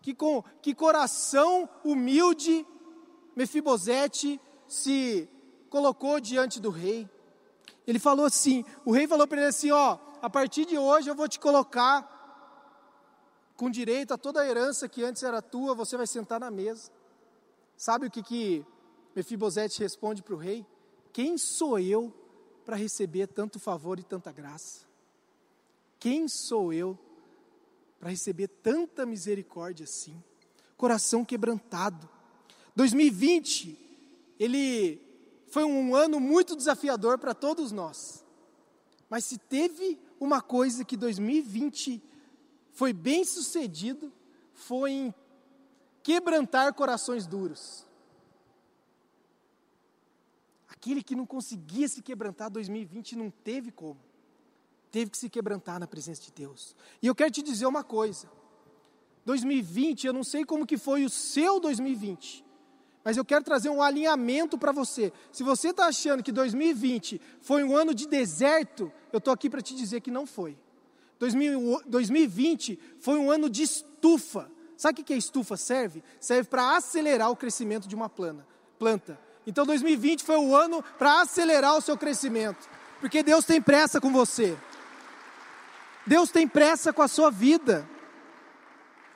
Que, 0.02 0.13
com, 0.13 0.43
que 0.62 0.76
coração 0.76 1.70
humilde 1.86 2.67
Mefibosete 3.34 4.41
se 4.67 5.30
colocou 5.70 6.20
diante 6.20 6.60
do 6.60 6.70
rei. 6.70 7.10
Ele 7.88 7.98
falou 7.98 8.26
assim: 8.26 8.65
o 8.84 8.91
rei 8.91 9.08
falou 9.08 9.26
para 9.26 9.38
ele 9.38 9.48
assim: 9.48 9.72
Ó, 9.72 10.00
a 10.22 10.30
partir 10.30 10.65
de 10.65 10.78
hoje 10.78 11.10
eu 11.10 11.15
vou 11.15 11.30
te 11.30 11.39
colocar 11.39 12.16
com 13.58 13.72
direito 13.72 14.13
a 14.13 14.17
toda 14.17 14.39
a 14.39 14.48
herança 14.48 14.88
que 14.88 15.04
antes 15.04 15.24
era 15.24 15.41
tua, 15.41 15.74
você 15.74 15.98
vai 15.98 16.06
sentar 16.06 16.39
na 16.39 16.52
mesa. 16.52 16.91
Sabe 17.76 18.06
o 18.06 18.12
que, 18.12 18.22
que 18.22 18.65
Mefibosete 19.15 19.80
responde 19.80 20.22
para 20.22 20.36
o 20.36 20.38
rei? 20.38 20.63
Quem 21.12 21.39
sou 21.39 21.80
eu 21.80 22.13
para 22.63 22.76
receber 22.76 23.26
tanto 23.28 23.60
favor 23.60 24.00
e 24.00 24.04
tanta 24.04 24.32
graça? 24.32 24.86
Quem 26.00 26.28
sou 26.28 26.72
eu 26.72 26.98
para 28.00 28.12
receber 28.12 28.48
tanta 28.48 29.08
misericórdia 29.08 29.86
assim? 29.86 30.15
Coração 30.78 31.26
quebrantado. 31.26 32.08
2020, 32.76 33.76
ele 34.39 35.02
foi 35.48 35.63
um 35.63 35.96
ano 35.96 36.20
muito 36.20 36.56
desafiador 36.56 37.17
para 37.17 37.34
todos 37.34 37.72
nós. 37.72 38.24
Mas 39.10 39.26
se 39.26 39.39
teve 39.39 40.00
uma 40.20 40.41
coisa 40.41 40.86
que 40.86 40.96
2020 40.96 42.04
foi 42.77 42.93
bem 42.93 43.25
sucedido 43.25 44.13
foi 44.53 44.91
em 44.91 45.15
quebrantar 46.03 46.71
corações 46.75 47.25
duros. 47.25 47.87
Aquele 50.67 51.01
que 51.01 51.15
não 51.15 51.25
conseguia 51.25 51.87
se 51.87 52.03
quebrantar 52.03 52.51
2020 52.51 53.15
não 53.15 53.31
teve 53.31 53.71
como. 53.71 53.99
Teve 54.91 55.09
que 55.09 55.17
se 55.17 55.27
quebrantar 55.27 55.79
na 55.79 55.87
presença 55.87 56.21
de 56.21 56.31
Deus. 56.31 56.75
E 57.01 57.07
eu 57.07 57.15
quero 57.15 57.31
te 57.31 57.41
dizer 57.41 57.65
uma 57.65 57.83
coisa. 57.83 58.29
2020, 59.25 60.05
eu 60.05 60.13
não 60.13 60.23
sei 60.23 60.45
como 60.45 60.67
que 60.67 60.77
foi 60.77 61.03
o 61.03 61.09
seu 61.09 61.59
2020, 61.59 62.45
mas 63.03 63.17
eu 63.17 63.25
quero 63.25 63.43
trazer 63.43 63.69
um 63.69 63.81
alinhamento 63.81 64.55
para 64.55 64.71
você. 64.71 65.11
Se 65.31 65.41
você 65.41 65.69
está 65.69 65.87
achando 65.87 66.21
que 66.21 66.31
2020 66.31 67.19
foi 67.41 67.63
um 67.63 67.75
ano 67.75 67.91
de 67.91 68.07
deserto, 68.07 68.91
eu 69.11 69.17
estou 69.17 69.33
aqui 69.33 69.49
para 69.49 69.63
te 69.63 69.73
dizer 69.73 70.01
que 70.01 70.11
não 70.11 70.27
foi. 70.27 70.55
2020 71.19 72.80
foi 72.99 73.17
um 73.17 73.32
ano 73.32 73.49
de 73.49 73.63
estufa. 73.63 74.49
Sabe 74.75 75.01
o 75.01 75.03
que 75.03 75.13
a 75.13 75.17
estufa 75.17 75.58
serve? 75.58 76.03
Serve 76.19 76.49
para 76.49 76.77
acelerar 76.77 77.32
o 77.32 77.36
crescimento 77.36 77.88
de 77.88 77.95
uma 77.95 78.10
planta. 78.10 79.19
Então 79.45 79.65
2020 79.65 80.23
foi 80.23 80.38
o 80.38 80.56
ano 80.56 80.84
para 80.97 81.21
acelerar 81.21 81.75
o 81.75 81.82
seu 81.82 81.97
crescimento. 81.97 82.69
Porque 82.99 83.23
Deus 83.23 83.45
tem 83.45 83.62
pressa 83.62 83.99
com 83.99 84.12
você. 84.12 84.58
Deus 86.06 86.30
tem 86.30 86.47
pressa 86.47 86.93
com 86.93 87.01
a 87.01 87.08
sua 87.08 87.32
vida. 87.32 87.88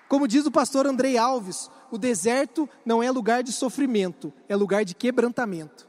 Como 0.08 0.28
diz 0.28 0.46
o 0.46 0.52
pastor 0.52 0.86
Andrei 0.88 1.18
Alves, 1.18 1.70
o 1.90 1.98
deserto 1.98 2.70
não 2.86 3.02
é 3.02 3.10
lugar 3.10 3.44
de 3.44 3.54
sofrimento, 3.54 4.34
é 4.50 4.56
lugar 4.56 4.84
de 4.84 4.94
quebrantamento. 4.94 5.88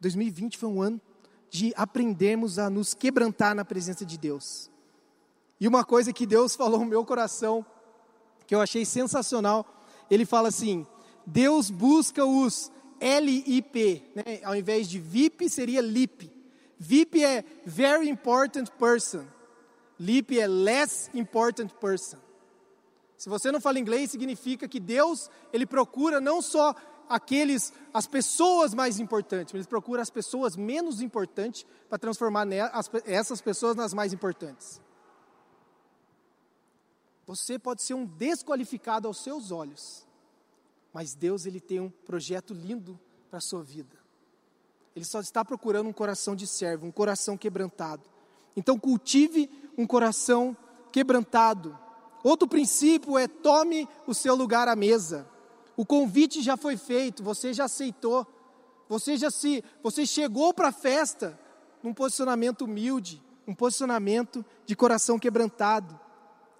2020 0.00 0.58
foi 0.58 0.68
um 0.68 0.82
ano 0.82 1.00
de 1.50 1.72
aprendermos 1.76 2.58
a 2.58 2.68
nos 2.68 2.94
quebrantar 2.94 3.54
na 3.54 3.64
presença 3.64 4.04
de 4.04 4.18
Deus. 4.18 4.70
E 5.60 5.66
uma 5.66 5.84
coisa 5.84 6.12
que 6.12 6.26
Deus 6.26 6.54
falou 6.56 6.80
no 6.80 6.86
meu 6.86 7.04
coração, 7.04 7.64
que 8.46 8.54
eu 8.54 8.60
achei 8.60 8.84
sensacional, 8.84 9.66
ele 10.10 10.24
fala 10.24 10.48
assim: 10.48 10.86
Deus 11.26 11.70
busca 11.70 12.24
os 12.24 12.70
LIP, 13.00 14.02
né? 14.14 14.40
ao 14.42 14.56
invés 14.56 14.88
de 14.88 14.98
VIP 14.98 15.48
seria 15.48 15.80
LIP. 15.80 16.32
VIP 16.78 17.24
é 17.24 17.44
Very 17.66 18.08
Important 18.08 18.70
Person, 18.78 19.24
LIP 19.98 20.38
é 20.38 20.46
Less 20.46 21.10
Important 21.12 21.72
Person. 21.80 22.18
Se 23.16 23.28
você 23.28 23.50
não 23.50 23.60
fala 23.60 23.80
inglês, 23.80 24.12
significa 24.12 24.68
que 24.68 24.78
Deus, 24.78 25.28
Ele 25.52 25.66
procura 25.66 26.20
não 26.20 26.40
só 26.40 26.72
aqueles, 27.08 27.72
as 27.92 28.06
pessoas 28.06 28.74
mais 28.74 28.98
importantes, 28.98 29.54
eles 29.54 29.66
procuram 29.66 30.02
as 30.02 30.10
pessoas 30.10 30.56
menos 30.56 31.00
importantes 31.00 31.64
para 31.88 31.98
transformar 31.98 32.46
essas 33.04 33.40
pessoas 33.40 33.76
nas 33.76 33.94
mais 33.94 34.12
importantes. 34.12 34.80
Você 37.26 37.58
pode 37.58 37.82
ser 37.82 37.94
um 37.94 38.06
desqualificado 38.06 39.06
aos 39.06 39.22
seus 39.22 39.50
olhos, 39.50 40.06
mas 40.92 41.14
Deus 41.14 41.44
ele 41.44 41.60
tem 41.60 41.80
um 41.80 41.90
projeto 41.90 42.54
lindo 42.54 42.98
para 43.28 43.38
a 43.38 43.42
sua 43.42 43.62
vida. 43.62 43.96
Ele 44.96 45.04
só 45.04 45.20
está 45.20 45.44
procurando 45.44 45.88
um 45.88 45.92
coração 45.92 46.34
de 46.34 46.46
servo, 46.46 46.86
um 46.86 46.90
coração 46.90 47.36
quebrantado. 47.36 48.02
Então 48.56 48.78
cultive 48.78 49.48
um 49.76 49.86
coração 49.86 50.56
quebrantado. 50.90 51.78
Outro 52.24 52.48
princípio 52.48 53.16
é 53.16 53.28
tome 53.28 53.88
o 54.06 54.14
seu 54.14 54.34
lugar 54.34 54.66
à 54.66 54.74
mesa. 54.74 55.28
O 55.78 55.86
convite 55.86 56.42
já 56.42 56.56
foi 56.56 56.76
feito, 56.76 57.22
você 57.22 57.54
já 57.54 57.66
aceitou. 57.66 58.26
Você 58.88 59.16
já 59.16 59.30
se, 59.30 59.62
você 59.80 60.04
chegou 60.04 60.52
para 60.52 60.70
a 60.70 60.72
festa 60.72 61.38
num 61.80 61.94
posicionamento 61.94 62.62
humilde, 62.62 63.22
um 63.46 63.54
posicionamento 63.54 64.44
de 64.66 64.74
coração 64.74 65.20
quebrantado. 65.20 65.96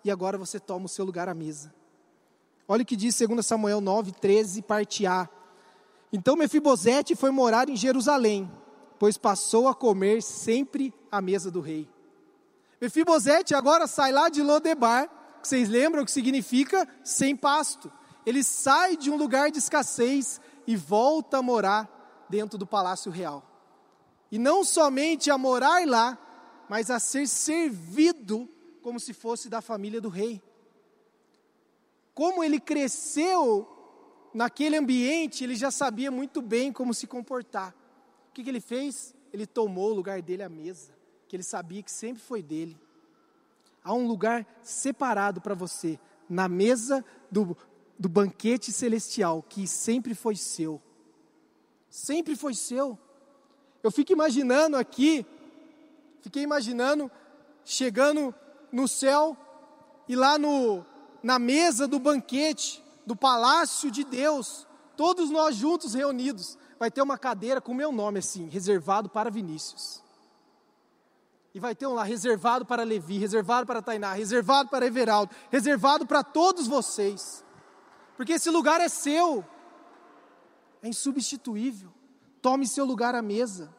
E 0.05 0.11
agora 0.11 0.39
você 0.39 0.61
toma 0.61 0.87
o 0.87 0.89
seu 0.89 1.05
lugar 1.05 1.29
à 1.29 1.35
mesa. 1.35 1.75
Olha 2.69 2.85
o 2.85 2.87
que 2.87 2.95
diz 2.95 3.19
2 3.19 3.45
Samuel 3.45 3.81
9, 3.81 4.13
13, 4.13 4.63
parte 4.63 5.05
A. 5.05 5.29
Então 6.13 6.37
Mefibosete 6.37 7.17
foi 7.17 7.33
morar 7.33 7.69
em 7.69 7.75
Jerusalém, 7.75 8.49
pois 9.01 9.19
passou 9.19 9.67
a 9.67 9.75
comer 9.75 10.23
sempre 10.23 10.95
à 11.11 11.21
mesa 11.21 11.51
do 11.51 11.61
rei. 11.61 11.89
Mefibosete 12.81 13.53
agora 13.53 13.89
sai 13.89 14.13
lá 14.13 14.29
de 14.29 14.45
Lodebar, 14.45 15.09
que 15.43 15.49
vocês 15.49 15.69
lembram 15.69 16.05
que 16.05 16.13
significa 16.13 16.87
sem 17.03 17.35
pasto 17.35 17.91
ele 18.27 18.43
sai 18.45 18.97
de 18.97 19.11
um 19.11 19.17
lugar 19.17 19.51
de 19.51 19.59
escassez 19.59 20.41
e 20.67 20.77
volta 20.77 21.39
a 21.39 21.43
morar 21.43 22.27
dentro 22.29 22.59
do 22.59 22.67
palácio 22.67 23.11
real. 23.11 23.45
E 24.31 24.39
não 24.39 24.63
somente 24.65 25.31
a 25.31 25.39
morar 25.39 25.87
lá, 25.87 26.19
mas 26.69 26.91
a 26.91 26.99
ser 26.99 27.27
servido 27.27 28.49
como 28.83 29.01
se 29.01 29.13
fosse 29.13 29.49
da 29.49 29.61
família 29.61 30.01
do 30.01 30.09
rei. 30.09 30.43
como 32.15 32.43
ele 32.43 32.59
cresceu 32.59 33.69
naquele 34.35 34.77
ambiente, 34.77 35.45
ele 35.45 35.55
já 35.55 35.71
sabia 35.71 36.11
muito 36.11 36.43
bem 36.43 36.73
como 36.73 36.93
se 36.93 37.07
comportar. 37.07 37.73
O 38.29 38.33
que, 38.33 38.43
que 38.43 38.51
ele 38.51 38.61
fez? 38.61 39.15
Ele 39.33 39.47
tomou 39.47 39.91
o 39.91 39.95
lugar 39.95 40.21
dele 40.21 40.43
à 40.43 40.49
mesa, 40.49 40.93
que 41.29 41.37
ele 41.37 41.45
sabia 41.45 41.81
que 41.81 41.93
sempre 41.93 42.21
foi 42.21 42.43
dele. 42.43 42.77
Há 43.85 43.95
um 43.95 44.07
lugar 44.07 44.45
separado 44.63 45.41
para 45.41 45.55
você, 45.55 45.99
na 46.29 46.49
mesa 46.49 47.05
do, 47.31 47.57
do 47.99 48.09
banquete 48.09 48.71
celestial, 48.73 49.43
que 49.43 49.67
sempre 49.67 50.15
foi 50.15 50.37
seu. 50.37 50.81
Sempre 51.91 52.37
foi 52.37 52.55
seu. 52.55 52.99
Eu 53.83 53.91
fico 53.91 54.13
imaginando 54.13 54.77
aqui, 54.77 55.27
fiquei 56.21 56.43
imaginando, 56.43 57.11
chegando 57.65 58.35
no 58.71 58.87
céu 58.87 59.37
e 60.07 60.15
lá 60.15 60.39
no, 60.39 60.85
na 61.23 61.39
mesa 61.39 61.89
do 61.89 61.99
banquete, 61.99 62.83
do 63.05 63.17
palácio 63.17 63.91
de 63.91 64.05
Deus, 64.05 64.67
todos 64.97 65.31
nós 65.31 65.57
juntos 65.57 65.95
reunidos, 65.95 66.59
vai 66.79 66.91
ter 66.91 67.03
uma 67.03 67.19
cadeira 67.19 67.61
com 67.61 67.73
o 67.73 67.75
meu 67.75 67.91
nome 67.91 68.19
assim, 68.19 68.49
reservado 68.49 69.09
para 69.09 69.31
Vinícius. 69.31 70.03
E 71.55 71.59
vai 71.59 71.75
ter 71.75 71.87
um 71.87 71.95
lá 71.95 72.05
reservado 72.05 72.65
para 72.65 72.85
Levi, 72.85 73.19
reservado 73.19 73.67
para 73.67 73.83
Tainá, 73.83 74.13
reservado 74.13 74.69
para 74.69 74.87
Everaldo, 74.87 75.35
reservado 75.51 76.07
para 76.07 76.23
todos 76.23 76.69
vocês. 76.69 77.43
Porque 78.19 78.33
esse 78.33 78.51
lugar 78.51 78.81
é 78.81 78.89
seu. 78.89 79.45
É 80.83 80.89
insubstituível. 80.89 81.89
Tome 82.43 82.67
seu 82.67 82.85
lugar 82.85 83.15
à 83.15 83.23
mesa. 83.23 83.73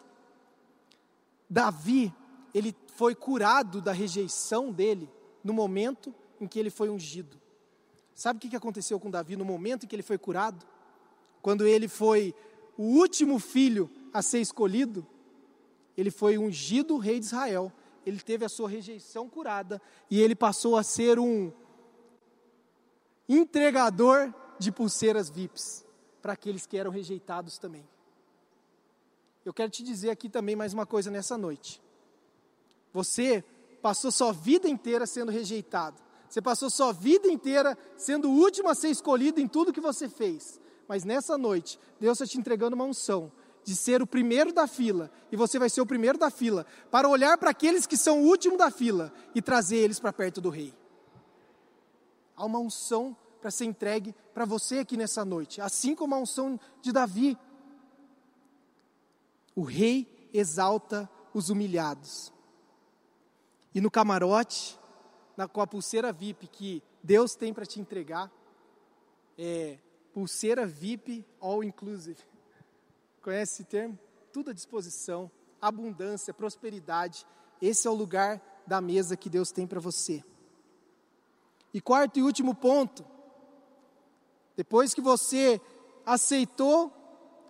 Davi, 1.49 2.15
ele 2.53 2.73
foi 2.95 3.13
curado 3.13 3.81
da 3.81 3.91
rejeição 3.91 4.71
dele 4.71 5.09
no 5.43 5.51
momento 5.51 6.15
em 6.39 6.47
que 6.47 6.57
ele 6.57 6.69
foi 6.69 6.89
ungido. 6.89 7.37
Sabe 8.15 8.37
o 8.37 8.49
que 8.49 8.55
aconteceu 8.55 8.97
com 8.97 9.11
Davi 9.11 9.35
no 9.35 9.43
momento 9.43 9.83
em 9.83 9.89
que 9.89 9.95
ele 9.95 10.01
foi 10.01 10.17
curado? 10.17 10.65
Quando 11.41 11.67
ele 11.67 11.89
foi 11.89 12.33
o 12.77 12.83
último 12.83 13.39
filho 13.39 13.91
a 14.13 14.21
ser 14.21 14.39
escolhido, 14.39 15.05
ele 15.97 16.11
foi 16.11 16.37
ungido 16.37 16.97
rei 16.97 17.19
de 17.19 17.25
Israel. 17.25 17.73
Ele 18.05 18.21
teve 18.21 18.45
a 18.45 18.49
sua 18.49 18.69
rejeição 18.69 19.27
curada 19.27 19.81
e 20.09 20.21
ele 20.21 20.33
passou 20.33 20.77
a 20.77 20.83
ser 20.83 21.19
um 21.19 21.51
entregador 23.29 24.33
de 24.57 24.71
pulseiras 24.71 25.29
VIPs 25.29 25.85
para 26.21 26.33
aqueles 26.33 26.65
que 26.65 26.77
eram 26.77 26.89
rejeitados 26.89 27.59
também. 27.59 27.87
Eu 29.45 29.53
quero 29.53 29.71
te 29.71 29.83
dizer 29.83 30.09
aqui 30.09 30.27
também 30.27 30.55
mais 30.55 30.73
uma 30.73 30.85
coisa 30.85 31.11
nessa 31.11 31.37
noite. 31.37 31.81
Você 32.91 33.43
passou 33.81 34.11
sua 34.11 34.33
vida 34.33 34.67
inteira 34.67 35.05
sendo 35.05 35.31
rejeitado. 35.31 36.01
Você 36.27 36.41
passou 36.41 36.69
sua 36.69 36.91
vida 36.91 37.27
inteira 37.27 37.77
sendo 37.95 38.29
o 38.29 38.33
último 38.33 38.69
a 38.69 38.75
ser 38.75 38.89
escolhido 38.89 39.39
em 39.39 39.47
tudo 39.47 39.71
que 39.73 39.79
você 39.79 40.09
fez. 40.09 40.59
Mas 40.87 41.03
nessa 41.03 41.37
noite, 41.37 41.79
Deus 41.99 42.19
está 42.19 42.31
te 42.31 42.37
entregando 42.37 42.75
uma 42.75 42.85
unção 42.85 43.31
de 43.63 43.75
ser 43.75 44.01
o 44.01 44.07
primeiro 44.07 44.51
da 44.51 44.65
fila, 44.65 45.11
e 45.31 45.35
você 45.35 45.59
vai 45.59 45.69
ser 45.69 45.81
o 45.81 45.85
primeiro 45.85 46.17
da 46.17 46.31
fila, 46.31 46.65
para 46.89 47.07
olhar 47.07 47.37
para 47.37 47.51
aqueles 47.51 47.85
que 47.85 47.97
são 47.97 48.23
o 48.23 48.25
último 48.25 48.57
da 48.57 48.71
fila 48.71 49.13
e 49.35 49.41
trazer 49.41 49.77
eles 49.77 49.99
para 49.99 50.11
perto 50.11 50.41
do 50.41 50.49
rei. 50.49 50.73
Há 52.39 52.45
uma 52.45 52.57
unção 52.57 53.17
para 53.41 53.51
ser 53.51 53.65
entregue 53.65 54.15
para 54.33 54.45
você 54.45 54.79
aqui 54.79 54.95
nessa 54.95 55.25
noite, 55.25 55.59
assim 55.59 55.93
como 55.93 56.15
a 56.15 56.17
unção 56.17 56.57
de 56.81 56.93
Davi. 56.93 57.37
O 59.53 59.61
rei 59.61 60.29
exalta 60.33 61.09
os 61.33 61.49
humilhados. 61.49 62.31
E 63.75 63.81
no 63.81 63.91
camarote, 63.91 64.79
na, 65.35 65.49
com 65.49 65.59
a 65.59 65.67
pulseira 65.67 66.13
VIP 66.13 66.47
que 66.47 66.81
Deus 67.03 67.35
tem 67.35 67.53
para 67.53 67.65
te 67.65 67.81
entregar, 67.81 68.31
é 69.37 69.77
pulseira 70.13 70.65
VIP 70.65 71.25
all 71.41 71.61
inclusive. 71.61 72.23
Conhece 73.21 73.55
esse 73.55 73.63
termo? 73.65 73.99
Tudo 74.31 74.51
à 74.51 74.53
disposição, 74.53 75.29
abundância, 75.61 76.33
prosperidade. 76.33 77.27
Esse 77.61 77.85
é 77.85 77.91
o 77.91 77.95
lugar 77.95 78.41
da 78.65 78.79
mesa 78.79 79.17
que 79.17 79.29
Deus 79.29 79.51
tem 79.51 79.67
para 79.67 79.81
você. 79.81 80.23
E 81.73 81.79
quarto 81.79 82.17
e 82.17 82.23
último 82.23 82.55
ponto, 82.55 83.05
depois 84.55 84.93
que 84.93 85.01
você 85.01 85.61
aceitou 86.05 86.91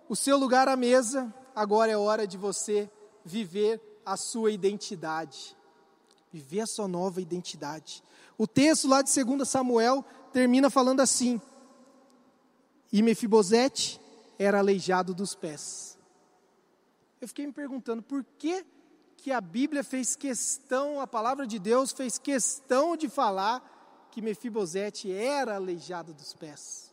o 0.08 0.14
seu 0.14 0.36
lugar 0.36 0.68
à 0.68 0.76
mesa, 0.76 1.32
agora 1.54 1.90
é 1.90 1.96
hora 1.96 2.26
de 2.26 2.36
você 2.36 2.90
viver 3.24 3.80
a 4.04 4.16
sua 4.16 4.50
identidade. 4.50 5.56
Viver 6.32 6.60
a 6.60 6.66
sua 6.66 6.86
nova 6.86 7.20
identidade. 7.20 8.02
O 8.36 8.46
texto 8.46 8.88
lá 8.88 9.02
de 9.02 9.24
2 9.24 9.48
Samuel 9.48 10.04
termina 10.32 10.70
falando 10.70 11.00
assim: 11.00 11.40
E 12.92 13.02
Mefibosete 13.02 14.00
era 14.38 14.58
aleijado 14.58 15.12
dos 15.12 15.34
pés. 15.34 15.98
Eu 17.20 17.28
fiquei 17.28 17.46
me 17.46 17.52
perguntando 17.52 18.02
por 18.02 18.24
que 18.38 18.64
que 19.16 19.30
a 19.30 19.40
Bíblia 19.40 19.84
fez 19.84 20.16
questão, 20.16 21.00
a 21.00 21.06
palavra 21.06 21.46
de 21.46 21.58
Deus 21.58 21.92
fez 21.92 22.18
questão 22.18 22.96
de 22.96 23.08
falar 23.08 23.79
que 24.10 24.20
Mefibosete 24.20 25.10
era 25.12 25.56
aleijado 25.56 26.12
dos 26.12 26.32
pés 26.34 26.90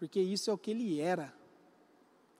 porque 0.00 0.18
isso 0.18 0.48
é 0.48 0.52
o 0.54 0.56
que 0.56 0.70
ele 0.70 0.98
era. 0.98 1.30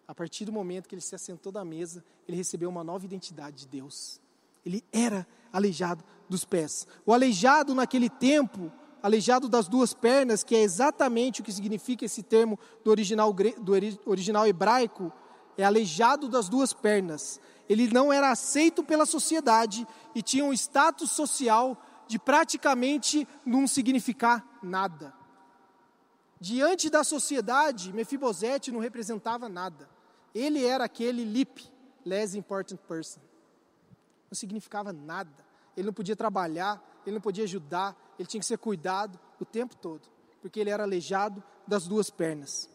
A 0.09 0.15
partir 0.15 0.47
do 0.47 0.51
momento 0.51 0.89
que 0.89 0.95
ele 0.95 1.03
se 1.03 1.15
assentou 1.15 1.53
da 1.53 1.63
mesa, 1.63 2.03
ele 2.27 2.35
recebeu 2.35 2.71
uma 2.71 2.83
nova 2.83 3.05
identidade 3.05 3.59
de 3.59 3.67
Deus. 3.67 4.19
Ele 4.65 4.83
era 4.91 5.27
aleijado 5.53 6.03
dos 6.27 6.43
pés. 6.43 6.89
O 7.05 7.13
aleijado 7.13 7.75
naquele 7.75 8.09
tempo, 8.09 8.73
aleijado 9.03 9.47
das 9.47 9.69
duas 9.69 9.93
pernas, 9.93 10.43
que 10.43 10.57
é 10.57 10.63
exatamente 10.63 11.43
o 11.43 11.45
que 11.45 11.53
significa 11.53 12.03
esse 12.03 12.23
termo 12.23 12.59
do 12.83 12.91
original, 12.91 13.31
do 13.31 13.73
original 14.07 14.47
hebraico, 14.47 15.13
é 15.59 15.63
aleijado 15.63 16.31
das 16.31 16.49
duas 16.49 16.73
pernas. 16.73 17.39
Ele 17.69 17.93
não 17.93 18.11
era 18.11 18.31
aceito 18.31 18.83
pela 18.83 19.05
sociedade 19.05 19.87
e 20.15 20.23
tinha 20.23 20.47
um 20.47 20.53
status 20.55 21.11
social 21.11 21.77
de 22.11 22.19
praticamente 22.19 23.25
não 23.47 23.69
significar 23.69 24.45
nada. 24.61 25.15
Diante 26.41 26.91
da 26.91 27.05
sociedade, 27.05 27.93
Mefibosete 27.93 28.73
não 28.73 28.81
representava 28.81 29.49
nada. 29.49 29.89
Ele 30.35 30.67
era 30.67 30.87
aquele 30.87 31.25
lip, 31.25 31.65
less 32.05 32.37
important 32.37 32.81
person. 32.89 33.21
Não 34.29 34.35
significava 34.35 34.93
nada. 34.93 35.47
Ele 35.77 35.87
não 35.87 35.93
podia 35.93 36.17
trabalhar, 36.17 36.83
ele 37.07 37.15
não 37.15 37.21
podia 37.21 37.45
ajudar, 37.45 37.97
ele 38.19 38.27
tinha 38.27 38.41
que 38.41 38.47
ser 38.47 38.59
cuidado 38.59 39.17
o 39.39 39.45
tempo 39.45 39.77
todo, 39.77 40.09
porque 40.43 40.59
ele 40.59 40.71
era 40.71 40.83
aleijado 40.83 41.41
das 41.65 41.87
duas 41.87 42.11
pernas. 42.11 42.69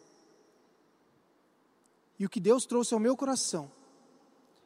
E 2.18 2.24
o 2.24 2.30
que 2.30 2.40
Deus 2.40 2.64
trouxe 2.64 2.94
ao 2.94 3.00
meu 3.00 3.14
coração 3.14 3.70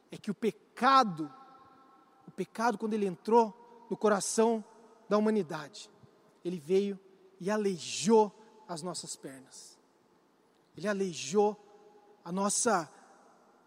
é 0.09 0.15
que 0.15 0.31
o 0.31 0.33
pecado, 0.33 1.29
o 2.25 2.31
pecado 2.31 2.77
quando 2.77 2.93
ele 2.93 3.05
entrou 3.05 3.60
no 3.91 3.97
coração 3.97 4.63
da 5.09 5.17
humanidade, 5.17 5.91
ele 6.45 6.57
veio 6.57 6.97
e 7.41 7.51
aleijou 7.51 8.33
as 8.65 8.81
nossas 8.81 9.17
pernas. 9.17 9.77
Ele 10.77 10.87
aleijou 10.87 11.61
a 12.23 12.31
nossa 12.31 12.89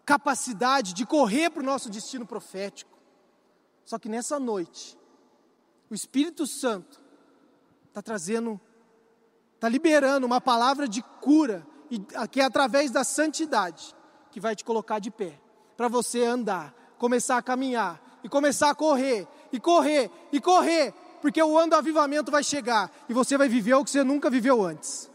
capacidade 0.03 0.95
de 0.95 1.05
correr 1.05 1.51
para 1.51 1.61
o 1.61 1.65
nosso 1.65 1.91
destino 1.91 2.25
profético. 2.25 2.97
Só 3.85 3.99
que 3.99 4.09
nessa 4.09 4.39
noite, 4.39 4.97
o 5.91 5.93
Espírito 5.93 6.47
Santo 6.47 6.99
está 7.87 8.01
trazendo, 8.01 8.59
está 9.53 9.69
liberando 9.69 10.25
uma 10.25 10.41
palavra 10.41 10.87
de 10.87 11.03
cura, 11.21 11.67
e, 11.91 11.99
que 12.31 12.41
é 12.41 12.45
através 12.45 12.89
da 12.89 13.03
santidade, 13.03 13.95
que 14.31 14.39
vai 14.39 14.55
te 14.55 14.65
colocar 14.65 14.97
de 14.97 15.11
pé, 15.11 15.39
para 15.77 15.87
você 15.87 16.23
andar, 16.23 16.73
começar 16.97 17.37
a 17.37 17.43
caminhar, 17.43 18.01
e 18.25 18.27
começar 18.27 18.71
a 18.71 18.75
correr, 18.75 19.27
e 19.55 19.59
correr, 19.59 20.11
e 20.31 20.41
correr, 20.41 20.93
porque 21.21 21.41
o 21.41 21.57
ano 21.57 21.71
do 21.71 21.75
avivamento 21.75 22.31
vai 22.31 22.43
chegar 22.43 22.91
e 23.07 23.13
você 23.13 23.37
vai 23.37 23.47
viver 23.47 23.73
o 23.73 23.83
que 23.83 23.89
você 23.89 24.03
nunca 24.03 24.29
viveu 24.29 24.63
antes. 24.63 25.09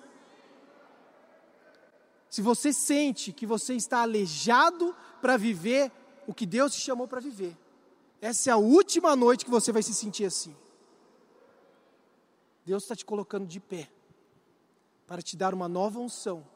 Se 2.29 2.41
você 2.41 2.73
sente 2.73 3.33
que 3.33 3.45
você 3.45 3.75
está 3.75 4.03
aleijado 4.03 4.97
para 5.21 5.37
viver 5.37 5.93
o 6.27 6.33
que 6.33 6.47
Deus 6.47 6.75
te 6.75 6.81
chamou 6.81 7.07
para 7.07 7.21
viver, 7.21 7.57
essa 8.21 8.51
é 8.51 8.53
a 8.53 8.57
última 8.57 9.15
noite 9.15 9.45
que 9.45 9.51
você 9.51 9.73
vai 9.73 9.83
se 9.83 9.95
sentir 9.95 10.25
assim. 10.25 10.57
Deus 12.65 12.85
está 12.85 12.95
te 12.95 13.05
colocando 13.05 13.47
de 13.47 13.61
pé 13.61 13.91
para 15.07 15.21
te 15.21 15.37
dar 15.37 15.53
uma 15.53 15.69
nova 15.69 15.99
unção, 15.99 16.47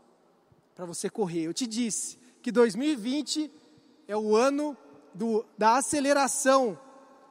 para 0.75 0.87
você 0.87 1.11
correr. 1.11 1.43
Eu 1.43 1.55
te 1.55 1.67
disse 1.67 2.19
que 2.41 2.53
2020 2.53 3.51
é 4.07 4.17
o 4.17 4.37
ano 4.37 4.77
do, 5.13 5.45
da 5.59 5.77
aceleração 5.77 6.79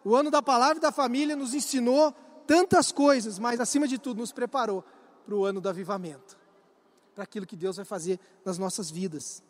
o 0.04 0.16
ano 0.16 0.30
da 0.30 0.42
palavra 0.42 0.78
e 0.78 0.82
da 0.82 0.92
família 0.92 1.36
nos 1.36 1.54
ensinou 1.54 2.14
tantas 2.46 2.92
coisas, 2.92 3.40
mas 3.40 3.60
acima 3.60 3.88
de 3.88 3.98
tudo 3.98 4.20
nos 4.20 4.32
preparou 4.32 4.84
para 5.26 5.36
o 5.36 5.46
ano 5.46 5.62
do 5.62 5.70
avivamento, 5.70 6.38
para 7.16 7.24
aquilo 7.24 7.46
que 7.46 7.56
Deus 7.56 7.78
vai 7.78 7.86
fazer 7.86 8.20
nas 8.44 8.58
nossas 8.58 8.92
vidas. 8.92 9.42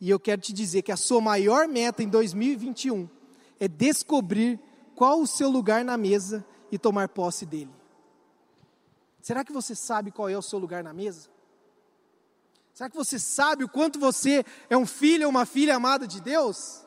E 0.00 0.10
eu 0.10 0.20
quero 0.20 0.40
te 0.40 0.52
dizer 0.52 0.82
que 0.82 0.92
a 0.92 0.96
sua 0.96 1.20
maior 1.20 1.66
meta 1.66 2.02
em 2.02 2.08
2021 2.08 3.08
é 3.58 3.66
descobrir 3.66 4.60
qual 4.94 5.20
o 5.20 5.26
seu 5.26 5.48
lugar 5.48 5.84
na 5.84 5.96
mesa 5.96 6.44
e 6.70 6.78
tomar 6.78 7.08
posse 7.08 7.44
dele. 7.44 7.74
Será 9.20 9.44
que 9.44 9.52
você 9.52 9.74
sabe 9.74 10.12
qual 10.12 10.28
é 10.28 10.38
o 10.38 10.42
seu 10.42 10.58
lugar 10.58 10.84
na 10.84 10.92
mesa? 10.92 11.28
Será 12.72 12.90
que 12.90 12.96
você 12.96 13.18
sabe 13.18 13.64
o 13.64 13.68
quanto 13.68 13.98
você 13.98 14.44
é 14.68 14.76
um 14.76 14.86
filho 14.86 15.24
ou 15.24 15.30
uma 15.30 15.46
filha 15.46 15.74
amada 15.74 16.06
de 16.06 16.20
Deus? 16.20 16.85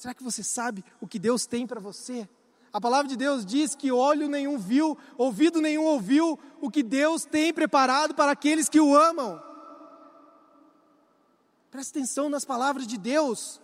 Será 0.00 0.14
que 0.14 0.22
você 0.22 0.42
sabe 0.42 0.82
o 0.98 1.06
que 1.06 1.18
Deus 1.18 1.44
tem 1.44 1.66
para 1.66 1.78
você? 1.78 2.26
A 2.72 2.80
palavra 2.80 3.06
de 3.06 3.18
Deus 3.18 3.44
diz 3.44 3.74
que 3.74 3.92
olho 3.92 4.30
nenhum 4.30 4.56
viu, 4.56 4.96
ouvido 5.18 5.60
nenhum 5.60 5.84
ouviu 5.84 6.38
o 6.58 6.70
que 6.70 6.82
Deus 6.82 7.26
tem 7.26 7.52
preparado 7.52 8.14
para 8.14 8.32
aqueles 8.32 8.66
que 8.66 8.80
o 8.80 8.96
amam. 8.96 9.38
Preste 11.70 11.90
atenção 11.90 12.30
nas 12.30 12.46
palavras 12.46 12.86
de 12.86 12.96
Deus. 12.96 13.60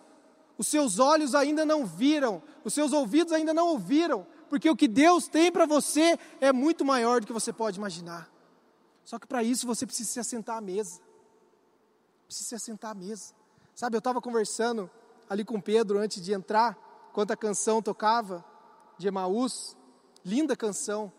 Os 0.59 0.67
seus 0.67 0.99
olhos 0.99 1.35
ainda 1.35 1.65
não 1.65 1.87
viram, 1.87 2.43
os 2.63 2.75
seus 2.75 2.93
ouvidos 2.93 3.33
ainda 3.33 3.55
não 3.55 3.69
ouviram, 3.69 4.27
porque 4.51 4.69
o 4.69 4.77
que 4.77 4.89
Deus 4.89 5.29
tem 5.29 5.51
para 5.51 5.65
você 5.65 6.19
é 6.39 6.53
muito 6.53 6.85
maior 6.85 7.23
do 7.23 7.27
que 7.27 7.33
você 7.33 7.51
pode 7.51 7.79
imaginar. 7.79 8.31
Só 9.07 9.19
que 9.19 9.27
para 9.27 9.43
isso 9.43 9.67
você 9.67 9.87
precisa 9.87 10.11
se 10.11 10.21
assentar 10.21 10.59
à 10.59 10.61
mesa. 10.61 11.01
Precisa 12.27 12.51
se 12.51 12.55
assentar 12.57 12.91
à 12.91 12.95
mesa. 12.95 13.33
Sabe, 13.75 13.97
eu 13.97 14.01
estava 14.01 14.21
conversando 14.21 14.91
ali 15.29 15.45
com 15.45 15.61
Pedro 15.61 15.99
antes 15.99 16.23
de 16.23 16.33
entrar, 16.33 16.79
enquanto 17.11 17.31
a 17.31 17.37
canção 17.37 17.83
tocava 17.83 18.45
de 18.99 19.09
Emaús, 19.09 19.77
linda 20.25 20.57
canção. 20.57 21.13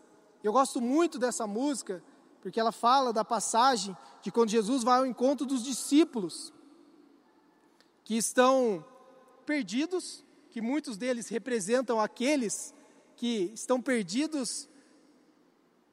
Eu 0.43 0.51
gosto 0.51 0.81
muito 0.81 1.17
dessa 1.17 1.45
música, 1.45 2.03
porque 2.41 2.59
ela 2.59 2.71
fala 2.71 3.11
da 3.11 3.25
passagem 3.25 3.95
de 4.21 4.31
quando 4.31 4.49
Jesus 4.49 4.83
vai 4.83 4.99
ao 4.99 5.05
encontro 5.05 5.45
dos 5.45 5.63
discípulos, 5.63 6.53
que 8.03 8.15
estão 8.15 8.85
perdidos, 9.45 10.23
que 10.49 10.61
muitos 10.61 10.97
deles 10.97 11.27
representam 11.27 11.99
aqueles 11.99 12.73
que 13.15 13.51
estão 13.53 13.81
perdidos 13.81 14.69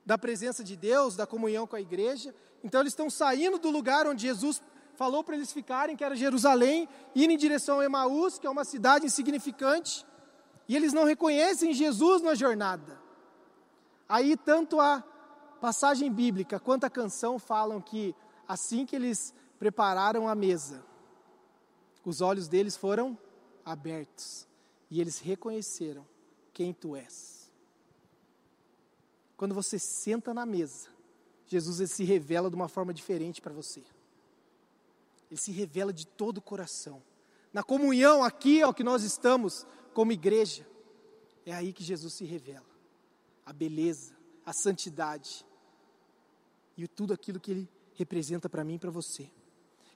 da 0.07 0.18
presença 0.18 0.62
de 0.62 0.77
Deus, 0.77 1.16
da 1.16 1.27
comunhão 1.27 1.66
com 1.66 1.77
a 1.77 1.81
igreja. 1.81 2.35
Então 2.62 2.81
eles 2.81 2.92
estão 2.92 3.09
saindo 3.09 3.59
do 3.59 3.70
lugar 3.70 4.07
onde 4.07 4.22
Jesus 4.22 4.62
falou 4.96 5.22
para 5.22 5.37
eles 5.37 5.52
ficarem, 5.52 5.96
que 5.96 6.04
era 6.04 6.16
Jerusalém, 6.16 6.88
indo 7.14 7.33
em 7.33 7.37
direção 7.37 7.80
a 7.80 7.85
Emaús, 7.85 8.38
que 8.38 8.46
é 8.46 8.50
uma 8.50 8.64
cidade 8.64 9.07
insignificante. 9.07 10.07
E 10.68 10.74
eles 10.74 10.92
não 10.92 11.04
reconhecem 11.04 11.72
Jesus 11.72 12.22
na 12.22 12.35
jornada. 12.35 12.98
Aí, 14.09 14.37
tanto 14.37 14.80
a 14.80 15.02
passagem 15.61 16.12
bíblica 16.12 16.61
quanto 16.61 16.85
a 16.85 16.90
canção 16.90 17.38
falam 17.38 17.80
que 17.80 18.14
assim 18.46 18.85
que 18.85 18.94
eles 18.94 19.35
prepararam 19.59 20.28
a 20.28 20.35
mesa, 20.35 20.85
os 22.04 22.20
olhos 22.20 22.48
deles 22.48 22.76
foram 22.76 23.18
abertos 23.64 24.46
e 24.90 25.00
eles 25.00 25.18
reconheceram 25.18 26.07
quem 26.52 26.72
tu 26.72 26.94
és. 26.94 27.50
Quando 29.37 29.54
você 29.54 29.78
senta 29.78 30.33
na 30.33 30.44
mesa, 30.44 30.88
Jesus 31.46 31.90
se 31.90 32.04
revela 32.04 32.48
de 32.48 32.57
uma 32.57 32.68
forma 32.68 32.92
diferente 32.92 33.40
para 33.40 33.52
você. 33.52 33.83
Ele 35.34 35.40
se 35.40 35.50
revela 35.50 35.92
de 35.92 36.06
todo 36.06 36.38
o 36.38 36.40
coração. 36.40 37.02
Na 37.52 37.60
comunhão 37.60 38.22
aqui, 38.22 38.62
ó, 38.62 38.72
que 38.72 38.84
nós 38.84 39.02
estamos, 39.02 39.66
como 39.92 40.12
igreja, 40.12 40.64
é 41.44 41.52
aí 41.52 41.72
que 41.72 41.82
Jesus 41.82 42.14
se 42.14 42.24
revela. 42.24 42.70
A 43.44 43.52
beleza, 43.52 44.14
a 44.46 44.52
santidade 44.52 45.44
e 46.76 46.86
tudo 46.86 47.12
aquilo 47.12 47.40
que 47.40 47.50
ele 47.50 47.68
representa 47.94 48.48
para 48.48 48.62
mim 48.62 48.74
e 48.74 48.78
para 48.78 48.92
você. 48.92 49.28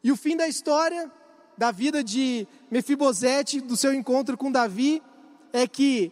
E 0.02 0.10
o 0.10 0.16
fim 0.16 0.36
da 0.36 0.48
história, 0.48 1.08
da 1.56 1.70
vida 1.70 2.02
de 2.02 2.44
Mefibosete, 2.68 3.60
do 3.60 3.76
seu 3.76 3.94
encontro 3.94 4.36
com 4.36 4.50
Davi, 4.50 5.00
é 5.52 5.68
que 5.68 6.10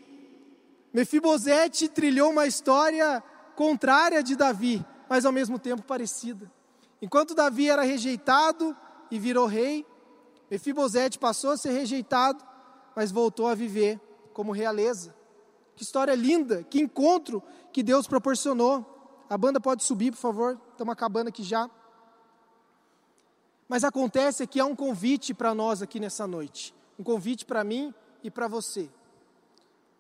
Mefibosete 0.92 1.88
trilhou 1.88 2.30
uma 2.30 2.46
história 2.46 3.20
contrária 3.56 4.22
de 4.22 4.36
Davi, 4.36 4.86
mas 5.08 5.24
ao 5.24 5.32
mesmo 5.32 5.58
tempo 5.58 5.82
parecida. 5.82 6.48
Enquanto 7.02 7.34
Davi 7.34 7.68
era 7.68 7.82
rejeitado 7.82 8.76
e 9.10 9.18
virou 9.18 9.46
rei, 9.46 9.86
Mefibosete 10.50 11.18
passou 11.18 11.50
a 11.50 11.56
ser 11.56 11.72
rejeitado 11.72 12.44
mas 12.96 13.12
voltou 13.12 13.46
a 13.46 13.54
viver 13.54 14.00
como 14.32 14.52
realeza. 14.52 15.14
Que 15.76 15.82
história 15.82 16.14
linda, 16.14 16.64
que 16.64 16.80
encontro 16.80 17.42
que 17.70 17.82
Deus 17.82 18.06
proporcionou. 18.06 19.24
A 19.28 19.36
banda 19.36 19.60
pode 19.60 19.84
subir, 19.84 20.12
por 20.12 20.16
favor, 20.16 20.58
estamos 20.72 20.92
acabando 20.92 21.28
aqui 21.28 21.42
já. 21.42 21.70
Mas 23.68 23.84
acontece 23.84 24.46
que 24.46 24.58
há 24.58 24.64
um 24.64 24.74
convite 24.74 25.34
para 25.34 25.54
nós 25.54 25.82
aqui 25.82 26.00
nessa 26.00 26.26
noite. 26.26 26.74
Um 26.98 27.04
convite 27.04 27.44
para 27.44 27.62
mim 27.62 27.92
e 28.22 28.30
para 28.30 28.48
você. 28.48 28.88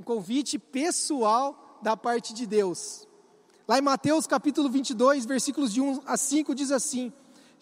Um 0.00 0.02
convite 0.02 0.58
pessoal 0.58 1.78
da 1.82 1.96
parte 1.96 2.32
de 2.32 2.46
Deus. 2.46 3.06
Lá 3.68 3.78
em 3.78 3.82
Mateus 3.82 4.26
capítulo 4.26 4.70
22, 4.70 5.26
versículos 5.26 5.70
de 5.70 5.82
1 5.82 6.02
a 6.06 6.16
5, 6.16 6.54
diz 6.54 6.70
assim: 6.70 7.12